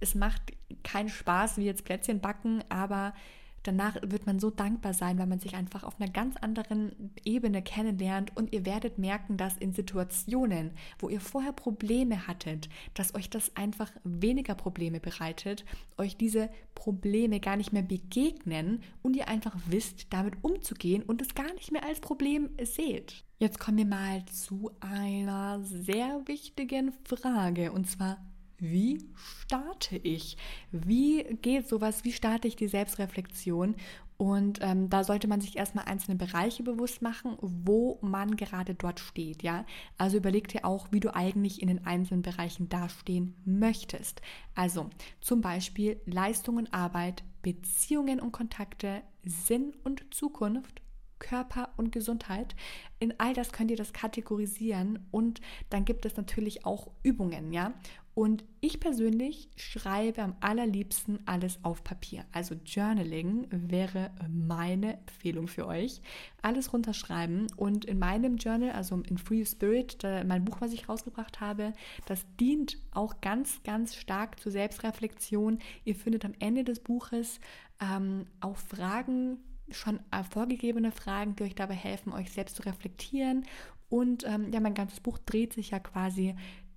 es 0.00 0.14
macht 0.14 0.42
keinen 0.84 1.08
Spaß 1.08 1.56
wie 1.56 1.64
jetzt 1.64 1.84
Plätzchen 1.84 2.20
backen, 2.20 2.62
aber 2.68 3.14
danach 3.62 3.96
wird 4.02 4.26
man 4.26 4.38
so 4.38 4.50
dankbar 4.50 4.94
sein, 4.94 5.18
weil 5.18 5.26
man 5.26 5.40
sich 5.40 5.54
einfach 5.54 5.84
auf 5.84 6.00
einer 6.00 6.10
ganz 6.10 6.36
anderen 6.36 7.12
Ebene 7.24 7.62
kennenlernt 7.62 8.36
und 8.36 8.52
ihr 8.52 8.64
werdet 8.66 8.98
merken, 8.98 9.36
dass 9.36 9.56
in 9.56 9.72
Situationen, 9.72 10.72
wo 10.98 11.08
ihr 11.08 11.20
vorher 11.20 11.52
Probleme 11.52 12.26
hattet, 12.26 12.68
dass 12.94 13.14
euch 13.14 13.30
das 13.30 13.56
einfach 13.56 13.90
weniger 14.04 14.54
Probleme 14.54 15.00
bereitet, 15.00 15.64
euch 15.98 16.16
diese 16.16 16.50
Probleme 16.74 17.40
gar 17.40 17.56
nicht 17.56 17.72
mehr 17.72 17.82
begegnen 17.82 18.82
und 19.02 19.16
ihr 19.16 19.28
einfach 19.28 19.56
wisst, 19.66 20.12
damit 20.12 20.34
umzugehen 20.42 21.02
und 21.02 21.20
es 21.20 21.34
gar 21.34 21.52
nicht 21.54 21.72
mehr 21.72 21.84
als 21.84 22.00
Problem 22.00 22.50
seht. 22.62 23.24
Jetzt 23.38 23.58
kommen 23.58 23.78
wir 23.78 23.86
mal 23.86 24.24
zu 24.26 24.70
einer 24.80 25.60
sehr 25.62 26.20
wichtigen 26.26 26.92
Frage 27.04 27.72
und 27.72 27.88
zwar, 27.88 28.18
wie 28.60 29.04
starte 29.14 29.96
ich? 29.96 30.36
Wie 30.70 31.24
geht 31.42 31.68
sowas? 31.68 32.04
Wie 32.04 32.12
starte 32.12 32.48
ich 32.48 32.56
die 32.56 32.68
Selbstreflexion? 32.68 33.74
Und 34.16 34.58
ähm, 34.60 34.90
da 34.90 35.02
sollte 35.02 35.28
man 35.28 35.40
sich 35.40 35.56
erstmal 35.56 35.86
einzelne 35.86 36.18
Bereiche 36.18 36.62
bewusst 36.62 37.00
machen, 37.00 37.38
wo 37.40 37.98
man 38.02 38.36
gerade 38.36 38.74
dort 38.74 39.00
steht. 39.00 39.42
Ja, 39.42 39.64
also 39.96 40.18
überleg 40.18 40.48
dir 40.48 40.66
auch, 40.66 40.88
wie 40.90 41.00
du 41.00 41.14
eigentlich 41.14 41.62
in 41.62 41.68
den 41.68 41.86
einzelnen 41.86 42.20
Bereichen 42.20 42.68
dastehen 42.68 43.34
möchtest. 43.46 44.20
Also 44.54 44.90
zum 45.22 45.40
Beispiel 45.40 45.98
Leistung 46.04 46.58
und 46.58 46.74
Arbeit, 46.74 47.24
Beziehungen 47.40 48.20
und 48.20 48.32
Kontakte, 48.32 49.00
Sinn 49.24 49.72
und 49.84 50.12
Zukunft, 50.12 50.82
Körper 51.20 51.68
und 51.76 51.92
Gesundheit. 51.92 52.56
In 52.98 53.14
all 53.20 53.32
das 53.32 53.52
könnt 53.52 53.70
ihr 53.70 53.76
das 53.76 53.92
kategorisieren 53.92 55.06
und 55.12 55.40
dann 55.68 55.84
gibt 55.84 56.04
es 56.04 56.16
natürlich 56.16 56.66
auch 56.66 56.90
Übungen, 57.04 57.52
ja. 57.52 57.72
Und 58.12 58.44
ich 58.60 58.80
persönlich 58.80 59.48
schreibe 59.56 60.22
am 60.22 60.34
allerliebsten 60.40 61.20
alles 61.26 61.60
auf 61.62 61.84
Papier. 61.84 62.24
Also 62.32 62.56
Journaling 62.66 63.46
wäre 63.50 64.10
meine 64.28 64.94
Empfehlung 64.94 65.46
für 65.46 65.66
euch. 65.66 66.02
Alles 66.42 66.72
runterschreiben 66.72 67.46
und 67.56 67.84
in 67.84 67.98
meinem 67.98 68.36
Journal, 68.36 68.72
also 68.72 69.00
in 69.08 69.16
Free 69.16 69.44
Spirit, 69.46 70.02
mein 70.26 70.44
Buch, 70.44 70.60
was 70.60 70.72
ich 70.72 70.88
rausgebracht 70.88 71.40
habe, 71.40 71.72
das 72.06 72.26
dient 72.38 72.78
auch 72.92 73.20
ganz, 73.20 73.62
ganz 73.62 73.94
stark 73.94 74.40
zur 74.40 74.52
Selbstreflexion. 74.52 75.58
Ihr 75.84 75.94
findet 75.94 76.24
am 76.24 76.34
Ende 76.40 76.64
des 76.64 76.80
Buches 76.80 77.40
ähm, 77.80 78.26
auch 78.40 78.56
Fragen, 78.56 79.38
schon 79.72 80.00
äh, 80.10 80.22
vorgegebene 80.24 80.92
Fragen, 80.92 81.36
die 81.36 81.44
euch 81.44 81.54
dabei 81.54 81.74
helfen, 81.74 82.12
euch 82.12 82.30
selbst 82.32 82.56
zu 82.56 82.62
reflektieren. 82.62 83.44
Und 83.88 84.24
ähm, 84.26 84.52
ja, 84.52 84.60
mein 84.60 84.74
ganzes 84.74 85.00
Buch 85.00 85.18
dreht 85.18 85.52
sich 85.52 85.70
ja 85.70 85.80
quasi 85.80 86.34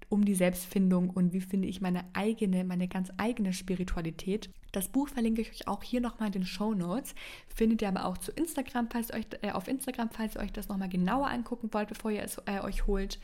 um 0.10 0.26
die 0.26 0.36
Selbstfindung 0.36 1.10
und 1.10 1.34
wie 1.34 1.42
finde 1.42 1.68
ich 1.68 1.82
meine 1.82 2.06
eigene, 2.14 2.64
meine 2.64 2.88
ganz 2.88 3.10
eigene 3.18 3.52
Spiritualität. 3.52 4.50
Das 4.72 4.88
Buch 4.88 5.10
verlinke 5.10 5.42
ich 5.42 5.52
euch 5.52 5.68
auch 5.68 5.82
hier 5.82 6.02
nochmal 6.02 6.28
in 6.28 6.34
den 6.34 6.46
Show 6.46 6.74
Notes. 6.76 7.16
Findet 7.48 7.82
ihr 7.82 7.88
aber 7.88 8.06
auch 8.06 8.18
zu 8.20 8.32
Instagram, 8.32 8.90
falls 8.92 9.12
euch 9.12 9.26
äh, 9.42 9.52
auf 9.52 9.68
Instagram, 9.68 10.10
falls 10.12 10.36
ihr 10.36 10.42
euch 10.42 10.52
das 10.52 10.68
nochmal 10.68 10.90
genauer 10.90 11.28
angucken 11.30 11.70
wollt, 11.74 11.90
bevor 11.90 12.12
ihr 12.12 12.22
es 12.22 12.38
äh, 12.46 12.60
euch 12.62 12.86
holt. 12.86 13.20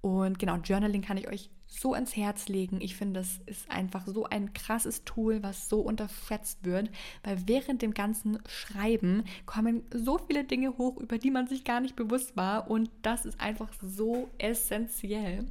Und 0.00 0.38
genau, 0.38 0.56
Journaling 0.56 1.02
kann 1.02 1.18
ich 1.18 1.28
euch 1.28 1.50
so 1.70 1.94
ans 1.94 2.16
Herz 2.16 2.48
legen. 2.48 2.80
Ich 2.80 2.96
finde, 2.96 3.20
das 3.20 3.40
ist 3.46 3.70
einfach 3.70 4.06
so 4.06 4.24
ein 4.24 4.52
krasses 4.52 5.04
Tool, 5.04 5.42
was 5.42 5.68
so 5.68 5.80
unterschätzt 5.80 6.64
wird, 6.64 6.90
weil 7.22 7.38
während 7.46 7.80
dem 7.80 7.94
ganzen 7.94 8.40
Schreiben 8.46 9.24
kommen 9.46 9.84
so 9.94 10.18
viele 10.18 10.44
Dinge 10.44 10.76
hoch, 10.76 10.96
über 10.98 11.16
die 11.16 11.30
man 11.30 11.46
sich 11.46 11.64
gar 11.64 11.80
nicht 11.80 11.94
bewusst 11.94 12.36
war. 12.36 12.68
Und 12.68 12.90
das 13.02 13.24
ist 13.24 13.40
einfach 13.40 13.72
so 13.80 14.28
essentiell. 14.38 15.46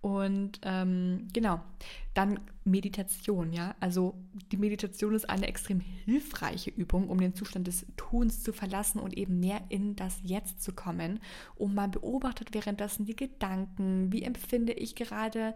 Und 0.00 0.60
ähm, 0.62 1.28
genau, 1.32 1.60
dann 2.14 2.40
Meditation, 2.64 3.52
ja. 3.52 3.74
Also 3.80 4.14
die 4.50 4.56
Meditation 4.56 5.14
ist 5.14 5.28
eine 5.28 5.46
extrem 5.46 5.80
hilfreiche 5.80 6.70
Übung, 6.70 7.08
um 7.08 7.18
den 7.18 7.34
Zustand 7.34 7.66
des 7.66 7.84
Tuns 7.96 8.42
zu 8.42 8.52
verlassen 8.52 8.98
und 8.98 9.16
eben 9.16 9.40
mehr 9.40 9.60
in 9.68 9.96
das 9.96 10.18
Jetzt 10.22 10.62
zu 10.62 10.72
kommen. 10.72 11.20
Und 11.54 11.74
man 11.74 11.90
beobachtet 11.90 12.54
währenddessen 12.54 13.04
die 13.04 13.16
Gedanken, 13.16 14.10
wie 14.10 14.22
empfinde 14.22 14.72
ich 14.72 14.94
gerade 14.94 15.54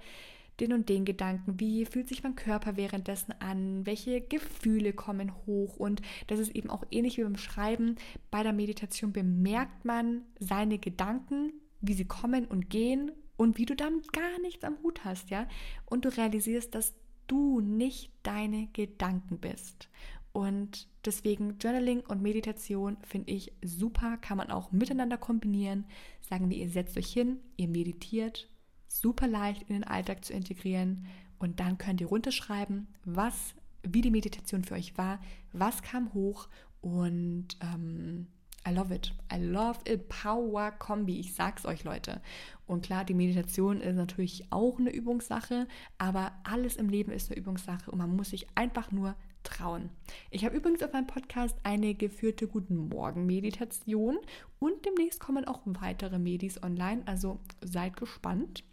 den 0.60 0.72
und 0.72 0.88
den 0.88 1.04
Gedanken, 1.04 1.58
wie 1.58 1.84
fühlt 1.84 2.08
sich 2.08 2.22
mein 2.22 2.36
Körper 2.36 2.76
währenddessen 2.76 3.34
an, 3.40 3.86
welche 3.86 4.20
Gefühle 4.20 4.92
kommen 4.92 5.32
hoch 5.46 5.76
und 5.76 6.00
das 6.28 6.38
ist 6.38 6.54
eben 6.54 6.70
auch 6.70 6.84
ähnlich 6.92 7.18
wie 7.18 7.24
beim 7.24 7.36
Schreiben. 7.36 7.96
Bei 8.30 8.44
der 8.44 8.52
Meditation 8.52 9.12
bemerkt 9.12 9.84
man 9.84 10.22
seine 10.38 10.78
Gedanken, 10.78 11.52
wie 11.80 11.94
sie 11.94 12.04
kommen 12.04 12.44
und 12.44 12.70
gehen 12.70 13.10
und 13.36 13.58
wie 13.58 13.66
du 13.66 13.74
damit 13.74 14.12
gar 14.12 14.40
nichts 14.40 14.64
am 14.64 14.78
Hut 14.82 15.04
hast, 15.04 15.30
ja? 15.30 15.48
Und 15.86 16.04
du 16.04 16.08
realisierst, 16.08 16.74
dass 16.74 16.94
du 17.26 17.60
nicht 17.60 18.12
deine 18.22 18.68
Gedanken 18.72 19.38
bist. 19.38 19.88
Und 20.32 20.88
deswegen 21.04 21.58
Journaling 21.58 22.00
und 22.00 22.20
Meditation 22.20 22.96
finde 23.02 23.30
ich 23.30 23.52
super, 23.62 24.16
kann 24.18 24.36
man 24.36 24.50
auch 24.50 24.72
miteinander 24.72 25.16
kombinieren. 25.16 25.84
Sagen 26.20 26.50
wir, 26.50 26.56
ihr 26.56 26.68
setzt 26.68 26.96
euch 26.96 27.12
hin, 27.12 27.38
ihr 27.56 27.68
meditiert, 27.68 28.48
super 28.88 29.28
leicht 29.28 29.62
in 29.62 29.74
den 29.74 29.84
Alltag 29.84 30.24
zu 30.24 30.32
integrieren 30.32 31.06
und 31.38 31.60
dann 31.60 31.78
könnt 31.78 32.00
ihr 32.00 32.08
runterschreiben, 32.08 32.88
was, 33.04 33.54
wie 33.82 34.00
die 34.00 34.10
Meditation 34.10 34.64
für 34.64 34.74
euch 34.74 34.98
war, 34.98 35.20
was 35.52 35.82
kam 35.82 36.12
hoch 36.14 36.48
und 36.80 37.48
ähm, 37.60 38.26
I 38.66 38.72
love 38.72 38.94
it. 38.94 39.12
I 39.32 39.38
love 39.38 39.80
it. 39.86 40.08
Power 40.08 40.70
Kombi. 40.72 41.20
Ich 41.20 41.34
sag's 41.34 41.66
euch, 41.66 41.84
Leute. 41.84 42.22
Und 42.66 42.84
klar, 42.84 43.04
die 43.04 43.14
Meditation 43.14 43.80
ist 43.80 43.96
natürlich 43.96 44.46
auch 44.50 44.78
eine 44.78 44.90
Übungssache, 44.90 45.68
aber 45.98 46.32
alles 46.44 46.76
im 46.76 46.88
Leben 46.88 47.12
ist 47.12 47.30
eine 47.30 47.38
Übungssache 47.38 47.90
und 47.90 47.98
man 47.98 48.16
muss 48.16 48.30
sich 48.30 48.46
einfach 48.54 48.90
nur 48.90 49.16
trauen. 49.42 49.90
Ich 50.30 50.46
habe 50.46 50.56
übrigens 50.56 50.82
auf 50.82 50.92
meinem 50.92 51.06
Podcast 51.06 51.56
eine 51.62 51.94
geführte 51.94 52.48
Guten 52.48 52.88
Morgen 52.88 53.26
Meditation 53.26 54.16
und 54.58 54.84
demnächst 54.86 55.20
kommen 55.20 55.46
auch 55.46 55.60
weitere 55.66 56.18
Medis 56.18 56.62
online, 56.62 57.02
also 57.04 57.40
seid 57.60 57.96
gespannt. 57.96 58.64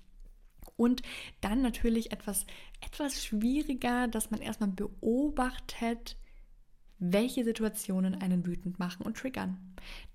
Und 0.78 1.02
dann 1.42 1.62
natürlich 1.62 2.12
etwas, 2.12 2.46
etwas 2.80 3.24
schwieriger, 3.24 4.08
dass 4.08 4.32
man 4.32 4.42
erstmal 4.42 4.70
beobachtet, 4.70 6.18
welche 7.02 7.44
Situationen 7.44 8.22
einen 8.22 8.46
wütend 8.46 8.78
machen 8.78 9.04
und 9.04 9.18
triggern. 9.18 9.58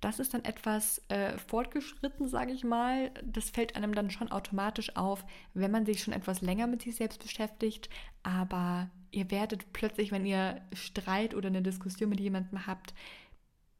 Das 0.01 0.20
ist 0.20 0.33
dann 0.33 0.44
etwas 0.44 1.03
äh, 1.09 1.37
fortgeschritten, 1.37 2.29
sage 2.29 2.53
ich 2.53 2.62
mal. 2.62 3.11
Das 3.25 3.51
fällt 3.51 3.75
einem 3.75 3.92
dann 3.92 4.11
schon 4.11 4.31
automatisch 4.31 4.94
auf, 4.94 5.25
wenn 5.53 5.72
man 5.72 5.85
sich 5.85 6.01
schon 6.01 6.14
etwas 6.14 6.42
länger 6.42 6.68
mit 6.68 6.83
sich 6.83 6.94
selbst 6.94 7.20
beschäftigt. 7.20 7.90
Aber 8.22 8.88
ihr 9.11 9.33
werdet 9.33 9.72
plötzlich, 9.72 10.12
wenn 10.12 10.25
ihr 10.25 10.61
Streit 10.72 11.35
oder 11.35 11.49
eine 11.49 11.62
Diskussion 11.62 12.09
mit 12.09 12.20
jemandem 12.20 12.68
habt, 12.68 12.94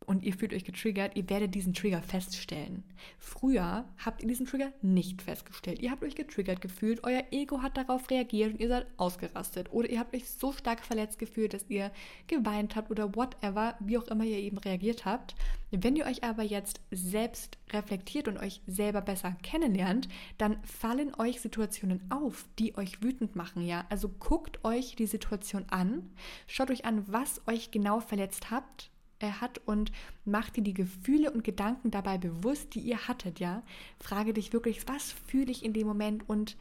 und 0.07 0.23
ihr 0.23 0.33
fühlt 0.33 0.55
euch 0.55 0.64
getriggert, 0.64 1.16
ihr 1.16 1.29
werdet 1.29 1.55
diesen 1.55 1.75
Trigger 1.75 2.01
feststellen. 2.01 2.85
Früher 3.19 3.85
habt 4.05 4.23
ihr 4.23 4.29
diesen 4.29 4.47
Trigger 4.47 4.73
nicht 4.81 5.21
festgestellt. 5.21 5.81
Ihr 5.81 5.90
habt 5.90 6.05
euch 6.05 6.14
getriggert 6.14 6.61
gefühlt, 6.61 7.05
euer 7.05 7.25
Ego 7.33 7.62
hat 7.62 7.77
darauf 7.77 8.09
reagiert 8.09 8.53
und 8.53 8.61
ihr 8.61 8.69
seid 8.69 8.87
ausgerastet. 8.97 9.73
Oder 9.73 9.90
ihr 9.90 9.99
habt 9.99 10.14
euch 10.14 10.29
so 10.29 10.53
stark 10.53 10.85
verletzt 10.85 11.19
gefühlt, 11.19 11.55
dass 11.55 11.69
ihr 11.69 11.90
geweint 12.29 12.77
habt 12.77 12.90
oder 12.90 13.14
whatever, 13.14 13.77
wie 13.81 13.99
auch 13.99 14.07
immer 14.07 14.25
ihr 14.25 14.38
eben 14.38 14.59
reagiert 14.59 15.05
habt. 15.05 15.35
Wenn 15.73 15.97
ihr 15.97 16.07
euch 16.07 16.23
aber 16.23 16.45
jetzt 16.45 16.81
selbst 16.92 17.59
reflektiert 17.73 18.29
und 18.29 18.38
euch 18.38 18.62
selber 18.66 19.01
besser 19.01 19.37
kennenlernt, 19.42 20.09
dann 20.38 20.62
fallen 20.62 21.14
euch 21.16 21.40
Situationen 21.40 22.09
auf, 22.11 22.47
die 22.59 22.77
euch 22.77 23.03
wütend 23.03 23.35
machen, 23.35 23.62
ja? 23.62 23.85
Also 23.90 24.09
guckt 24.09 24.64
euch 24.64 24.95
die 24.95 25.07
Situation 25.07 25.64
an, 25.69 26.11
schaut 26.47 26.71
euch 26.71 26.85
an, 26.85 27.05
was 27.09 27.42
euch 27.49 27.73
genau 27.73 27.99
verletzt 27.99 28.51
habt 28.53 28.90
hat 29.20 29.59
und 29.64 29.92
mach 30.24 30.50
dir 30.50 30.62
die 30.62 30.74
Gefühle 30.74 31.31
und 31.31 31.44
Gedanken 31.44 31.90
dabei 31.90 32.18
bewusst, 32.18 32.74
die 32.74 32.81
ihr 32.81 33.09
hattet, 33.09 33.40
ja. 33.40 33.62
Frage 34.00 34.33
dich 34.33 34.52
wirklich, 34.52 34.87
was 34.88 35.12
fühle 35.12 35.50
ich 35.50 35.64
in 35.64 35.72
dem 35.72 35.87
Moment 35.87 36.29
und 36.29 36.57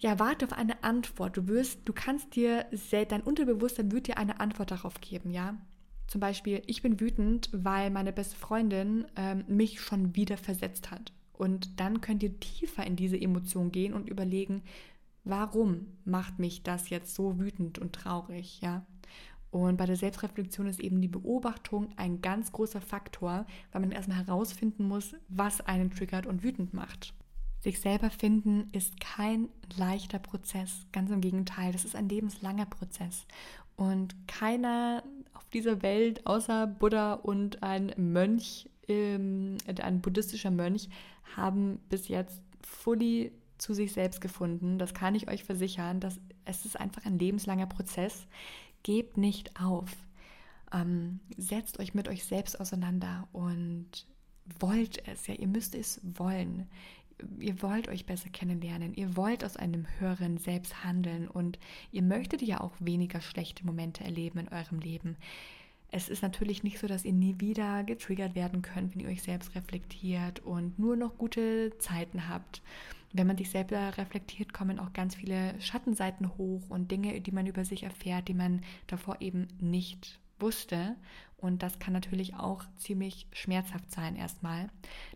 ja, 0.00 0.18
warte 0.18 0.46
auf 0.46 0.52
eine 0.52 0.84
Antwort. 0.84 1.36
Du 1.36 1.48
wirst, 1.48 1.80
du 1.84 1.92
kannst 1.92 2.36
dir, 2.36 2.66
dein 3.08 3.22
Unterbewusstsein 3.22 3.90
wird 3.90 4.06
dir 4.06 4.18
eine 4.18 4.40
Antwort 4.40 4.70
darauf 4.70 5.00
geben, 5.00 5.30
ja. 5.30 5.56
Zum 6.06 6.20
Beispiel, 6.20 6.62
ich 6.66 6.80
bin 6.80 7.00
wütend, 7.00 7.50
weil 7.52 7.90
meine 7.90 8.12
beste 8.12 8.36
Freundin 8.36 9.06
ähm, 9.16 9.44
mich 9.46 9.80
schon 9.80 10.16
wieder 10.16 10.38
versetzt 10.38 10.90
hat. 10.90 11.12
Und 11.34 11.80
dann 11.80 12.00
könnt 12.00 12.22
ihr 12.22 12.40
tiefer 12.40 12.86
in 12.86 12.96
diese 12.96 13.20
Emotion 13.20 13.70
gehen 13.70 13.92
und 13.92 14.08
überlegen, 14.08 14.62
warum 15.24 15.86
macht 16.04 16.38
mich 16.38 16.62
das 16.62 16.88
jetzt 16.88 17.14
so 17.14 17.38
wütend 17.38 17.78
und 17.78 17.92
traurig, 17.92 18.60
ja? 18.60 18.86
Und 19.50 19.76
bei 19.76 19.86
der 19.86 19.96
Selbstreflexion 19.96 20.66
ist 20.66 20.80
eben 20.80 21.00
die 21.00 21.08
Beobachtung 21.08 21.88
ein 21.96 22.20
ganz 22.20 22.52
großer 22.52 22.80
Faktor, 22.80 23.46
weil 23.72 23.80
man 23.80 23.92
erstmal 23.92 24.18
herausfinden 24.18 24.86
muss, 24.86 25.14
was 25.28 25.60
einen 25.62 25.90
triggert 25.90 26.26
und 26.26 26.42
wütend 26.42 26.74
macht. 26.74 27.14
Sich 27.60 27.80
selber 27.80 28.10
finden 28.10 28.68
ist 28.72 29.00
kein 29.00 29.48
leichter 29.76 30.18
Prozess, 30.18 30.86
ganz 30.92 31.10
im 31.10 31.20
Gegenteil, 31.20 31.72
das 31.72 31.84
ist 31.84 31.96
ein 31.96 32.08
lebenslanger 32.08 32.66
Prozess. 32.66 33.26
Und 33.74 34.14
keiner 34.28 35.02
auf 35.34 35.48
dieser 35.50 35.82
Welt 35.82 36.26
außer 36.26 36.66
Buddha 36.66 37.14
und 37.14 37.62
ein 37.62 37.92
Mönch, 37.96 38.68
ähm, 38.86 39.56
ein 39.66 40.00
buddhistischer 40.00 40.50
Mönch, 40.50 40.88
haben 41.36 41.80
bis 41.88 42.08
jetzt 42.08 42.42
fully 42.62 43.32
zu 43.58 43.74
sich 43.74 43.92
selbst 43.92 44.20
gefunden. 44.20 44.78
Das 44.78 44.94
kann 44.94 45.14
ich 45.14 45.28
euch 45.28 45.44
versichern. 45.44 46.00
Das, 46.00 46.20
es 46.44 46.64
ist 46.64 46.78
einfach 46.78 47.04
ein 47.04 47.18
lebenslanger 47.18 47.66
Prozess. 47.66 48.26
Gebt 48.82 49.16
nicht 49.16 49.60
auf. 49.60 49.96
Ähm, 50.72 51.20
setzt 51.36 51.80
euch 51.80 51.94
mit 51.94 52.08
euch 52.08 52.24
selbst 52.24 52.60
auseinander 52.60 53.28
und 53.32 54.06
wollt 54.60 55.06
es. 55.08 55.26
Ja, 55.26 55.34
ihr 55.34 55.48
müsst 55.48 55.74
es 55.74 56.00
wollen. 56.02 56.66
Ihr 57.38 57.60
wollt 57.62 57.88
euch 57.88 58.06
besser 58.06 58.28
kennenlernen. 58.30 58.94
Ihr 58.94 59.16
wollt 59.16 59.44
aus 59.44 59.56
einem 59.56 59.86
höheren 59.98 60.38
Selbst 60.38 60.84
handeln 60.84 61.26
und 61.26 61.58
ihr 61.90 62.02
möchtet 62.02 62.42
ja 62.42 62.60
auch 62.60 62.74
weniger 62.78 63.20
schlechte 63.20 63.66
Momente 63.66 64.04
erleben 64.04 64.38
in 64.38 64.48
eurem 64.48 64.78
Leben. 64.78 65.16
Es 65.90 66.08
ist 66.08 66.22
natürlich 66.22 66.62
nicht 66.62 66.78
so, 66.78 66.86
dass 66.86 67.04
ihr 67.04 67.14
nie 67.14 67.36
wieder 67.38 67.82
getriggert 67.82 68.34
werden 68.34 68.60
könnt, 68.60 68.94
wenn 68.94 69.00
ihr 69.00 69.08
euch 69.08 69.22
selbst 69.22 69.54
reflektiert 69.54 70.40
und 70.40 70.78
nur 70.78 70.96
noch 70.96 71.16
gute 71.16 71.72
Zeiten 71.78 72.28
habt. 72.28 72.62
Wenn 73.12 73.26
man 73.26 73.38
sich 73.38 73.50
selber 73.50 73.96
reflektiert, 73.96 74.52
kommen 74.52 74.78
auch 74.78 74.92
ganz 74.92 75.14
viele 75.14 75.58
Schattenseiten 75.60 76.36
hoch 76.36 76.68
und 76.68 76.90
Dinge, 76.90 77.20
die 77.20 77.32
man 77.32 77.46
über 77.46 77.64
sich 77.64 77.82
erfährt, 77.84 78.28
die 78.28 78.34
man 78.34 78.62
davor 78.86 79.20
eben 79.20 79.48
nicht 79.60 80.20
wusste. 80.38 80.96
Und 81.36 81.62
das 81.62 81.78
kann 81.78 81.92
natürlich 81.92 82.34
auch 82.34 82.64
ziemlich 82.76 83.28
schmerzhaft 83.32 83.90
sein 83.92 84.16
erstmal. 84.16 84.68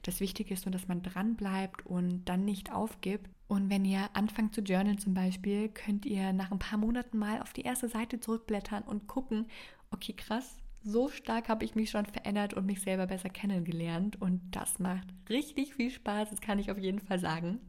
Das 0.02 0.20
Wichtige 0.20 0.55
ist 0.55 0.64
nur, 0.64 0.72
dass 0.72 0.88
man 0.88 1.02
dran 1.02 1.35
bleibt 1.35 1.85
und 1.85 2.24
dann 2.26 2.44
nicht 2.44 2.72
aufgibt. 2.72 3.28
Und 3.48 3.68
wenn 3.68 3.85
ihr 3.85 4.09
anfangt 4.14 4.55
zu 4.55 4.62
journalen 4.62 4.98
zum 4.98 5.14
Beispiel, 5.14 5.68
könnt 5.68 6.07
ihr 6.07 6.33
nach 6.33 6.50
ein 6.50 6.59
paar 6.59 6.78
Monaten 6.78 7.18
mal 7.18 7.42
auf 7.42 7.52
die 7.52 7.62
erste 7.62 7.88
Seite 7.88 8.20
zurückblättern 8.20 8.85
und 8.85 9.09
gucken, 9.09 9.46
okay, 9.90 10.14
krass, 10.14 10.57
so 10.85 11.09
stark 11.09 11.49
habe 11.49 11.64
ich 11.64 11.75
mich 11.75 11.90
schon 11.90 12.07
verändert 12.07 12.55
und 12.55 12.66
mich 12.66 12.81
selber 12.81 13.07
besser 13.07 13.29
kennengelernt. 13.29 14.21
Und 14.21 14.40
das 14.51 14.79
macht 14.79 15.07
richtig 15.29 15.75
viel 15.75 15.90
Spaß, 15.90 16.31
das 16.31 16.40
kann 16.40 16.59
ich 16.59 16.71
auf 16.71 16.79
jeden 16.79 17.01
Fall 17.01 17.18
sagen. 17.18 17.61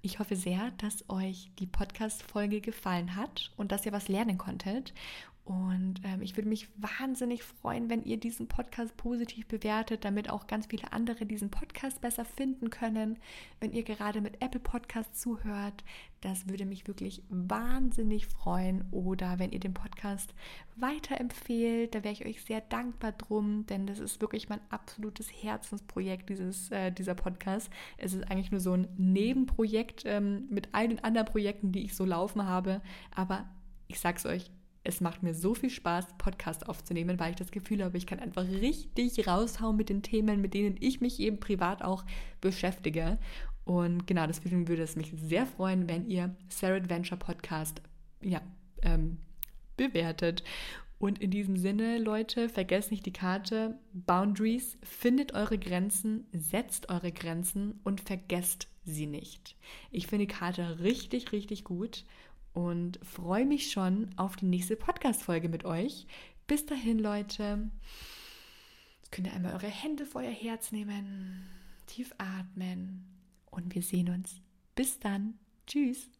Ich 0.00 0.18
hoffe 0.20 0.36
sehr, 0.36 0.70
dass 0.78 1.04
euch 1.08 1.50
die 1.58 1.66
Podcast-Folge 1.66 2.60
gefallen 2.60 3.16
hat 3.16 3.50
und 3.56 3.72
dass 3.72 3.84
ihr 3.84 3.92
was 3.92 4.08
lernen 4.08 4.38
konntet. 4.38 4.94
Und 5.48 6.02
ähm, 6.04 6.20
ich 6.20 6.36
würde 6.36 6.50
mich 6.50 6.68
wahnsinnig 6.76 7.42
freuen, 7.42 7.88
wenn 7.88 8.02
ihr 8.02 8.18
diesen 8.18 8.48
Podcast 8.48 8.94
positiv 8.98 9.46
bewertet, 9.46 10.04
damit 10.04 10.28
auch 10.28 10.46
ganz 10.46 10.66
viele 10.66 10.92
andere 10.92 11.24
diesen 11.24 11.50
Podcast 11.50 12.02
besser 12.02 12.26
finden 12.26 12.68
können. 12.68 13.16
Wenn 13.58 13.72
ihr 13.72 13.82
gerade 13.82 14.20
mit 14.20 14.42
Apple 14.42 14.60
Podcast 14.60 15.18
zuhört, 15.18 15.84
das 16.20 16.50
würde 16.50 16.66
mich 16.66 16.86
wirklich 16.86 17.22
wahnsinnig 17.30 18.26
freuen. 18.26 18.84
Oder 18.90 19.38
wenn 19.38 19.50
ihr 19.50 19.58
den 19.58 19.72
Podcast 19.72 20.34
weiterempfehlt, 20.76 21.94
da 21.94 22.04
wäre 22.04 22.12
ich 22.12 22.26
euch 22.26 22.42
sehr 22.42 22.60
dankbar 22.60 23.12
drum, 23.12 23.64
denn 23.68 23.86
das 23.86 24.00
ist 24.00 24.20
wirklich 24.20 24.50
mein 24.50 24.60
absolutes 24.68 25.30
Herzensprojekt, 25.32 26.28
dieses, 26.28 26.70
äh, 26.72 26.92
dieser 26.92 27.14
Podcast. 27.14 27.70
Es 27.96 28.12
ist 28.12 28.30
eigentlich 28.30 28.50
nur 28.50 28.60
so 28.60 28.74
ein 28.74 28.86
Nebenprojekt 28.98 30.02
ähm, 30.04 30.46
mit 30.50 30.68
all 30.72 30.88
den 30.88 31.02
anderen 31.02 31.26
Projekten, 31.26 31.72
die 31.72 31.84
ich 31.84 31.96
so 31.96 32.04
laufen 32.04 32.44
habe. 32.44 32.82
Aber 33.14 33.48
ich 33.86 33.98
sag's 33.98 34.26
euch, 34.26 34.50
es 34.84 35.00
macht 35.00 35.22
mir 35.22 35.34
so 35.34 35.54
viel 35.54 35.70
Spaß, 35.70 36.06
Podcast 36.18 36.68
aufzunehmen, 36.68 37.18
weil 37.18 37.30
ich 37.30 37.36
das 37.36 37.50
Gefühl 37.50 37.84
habe, 37.84 37.98
ich 37.98 38.06
kann 38.06 38.20
einfach 38.20 38.46
richtig 38.48 39.26
raushauen 39.26 39.76
mit 39.76 39.88
den 39.88 40.02
Themen, 40.02 40.40
mit 40.40 40.54
denen 40.54 40.76
ich 40.80 41.00
mich 41.00 41.20
eben 41.20 41.40
privat 41.40 41.82
auch 41.82 42.04
beschäftige. 42.40 43.18
Und 43.64 44.06
genau, 44.06 44.26
deswegen 44.26 44.68
würde 44.68 44.82
es 44.82 44.96
mich 44.96 45.12
sehr 45.14 45.46
freuen, 45.46 45.88
wenn 45.88 46.08
ihr 46.08 46.34
Sarah 46.48 46.76
Adventure 46.76 47.18
Podcast 47.18 47.82
ja, 48.22 48.40
ähm, 48.82 49.18
bewertet. 49.76 50.42
Und 50.98 51.20
in 51.20 51.30
diesem 51.30 51.56
Sinne, 51.56 51.98
Leute, 51.98 52.48
vergesst 52.48 52.90
nicht 52.90 53.06
die 53.06 53.12
Karte 53.12 53.78
Boundaries, 53.92 54.78
findet 54.82 55.32
eure 55.32 55.58
Grenzen, 55.58 56.26
setzt 56.32 56.88
eure 56.88 57.12
Grenzen 57.12 57.78
und 57.84 58.00
vergesst 58.00 58.68
sie 58.84 59.06
nicht. 59.06 59.54
Ich 59.90 60.06
finde 60.08 60.26
die 60.26 60.34
Karte 60.34 60.80
richtig, 60.80 61.30
richtig 61.32 61.62
gut 61.62 62.04
und 62.58 62.98
freue 63.04 63.46
mich 63.46 63.70
schon 63.70 64.10
auf 64.16 64.34
die 64.34 64.46
nächste 64.46 64.74
Podcast-Folge 64.74 65.48
mit 65.48 65.64
euch. 65.64 66.08
Bis 66.48 66.66
dahin, 66.66 66.98
Leute. 66.98 67.70
Jetzt 68.96 69.12
könnt 69.12 69.28
ihr 69.28 69.32
einmal 69.32 69.54
eure 69.54 69.68
Hände 69.68 70.04
vor 70.04 70.22
ihr 70.22 70.30
Herz 70.30 70.72
nehmen, 70.72 71.46
tief 71.86 72.12
atmen 72.18 73.06
und 73.52 73.76
wir 73.76 73.82
sehen 73.82 74.08
uns. 74.08 74.40
Bis 74.74 74.98
dann. 74.98 75.38
Tschüss. 75.68 76.17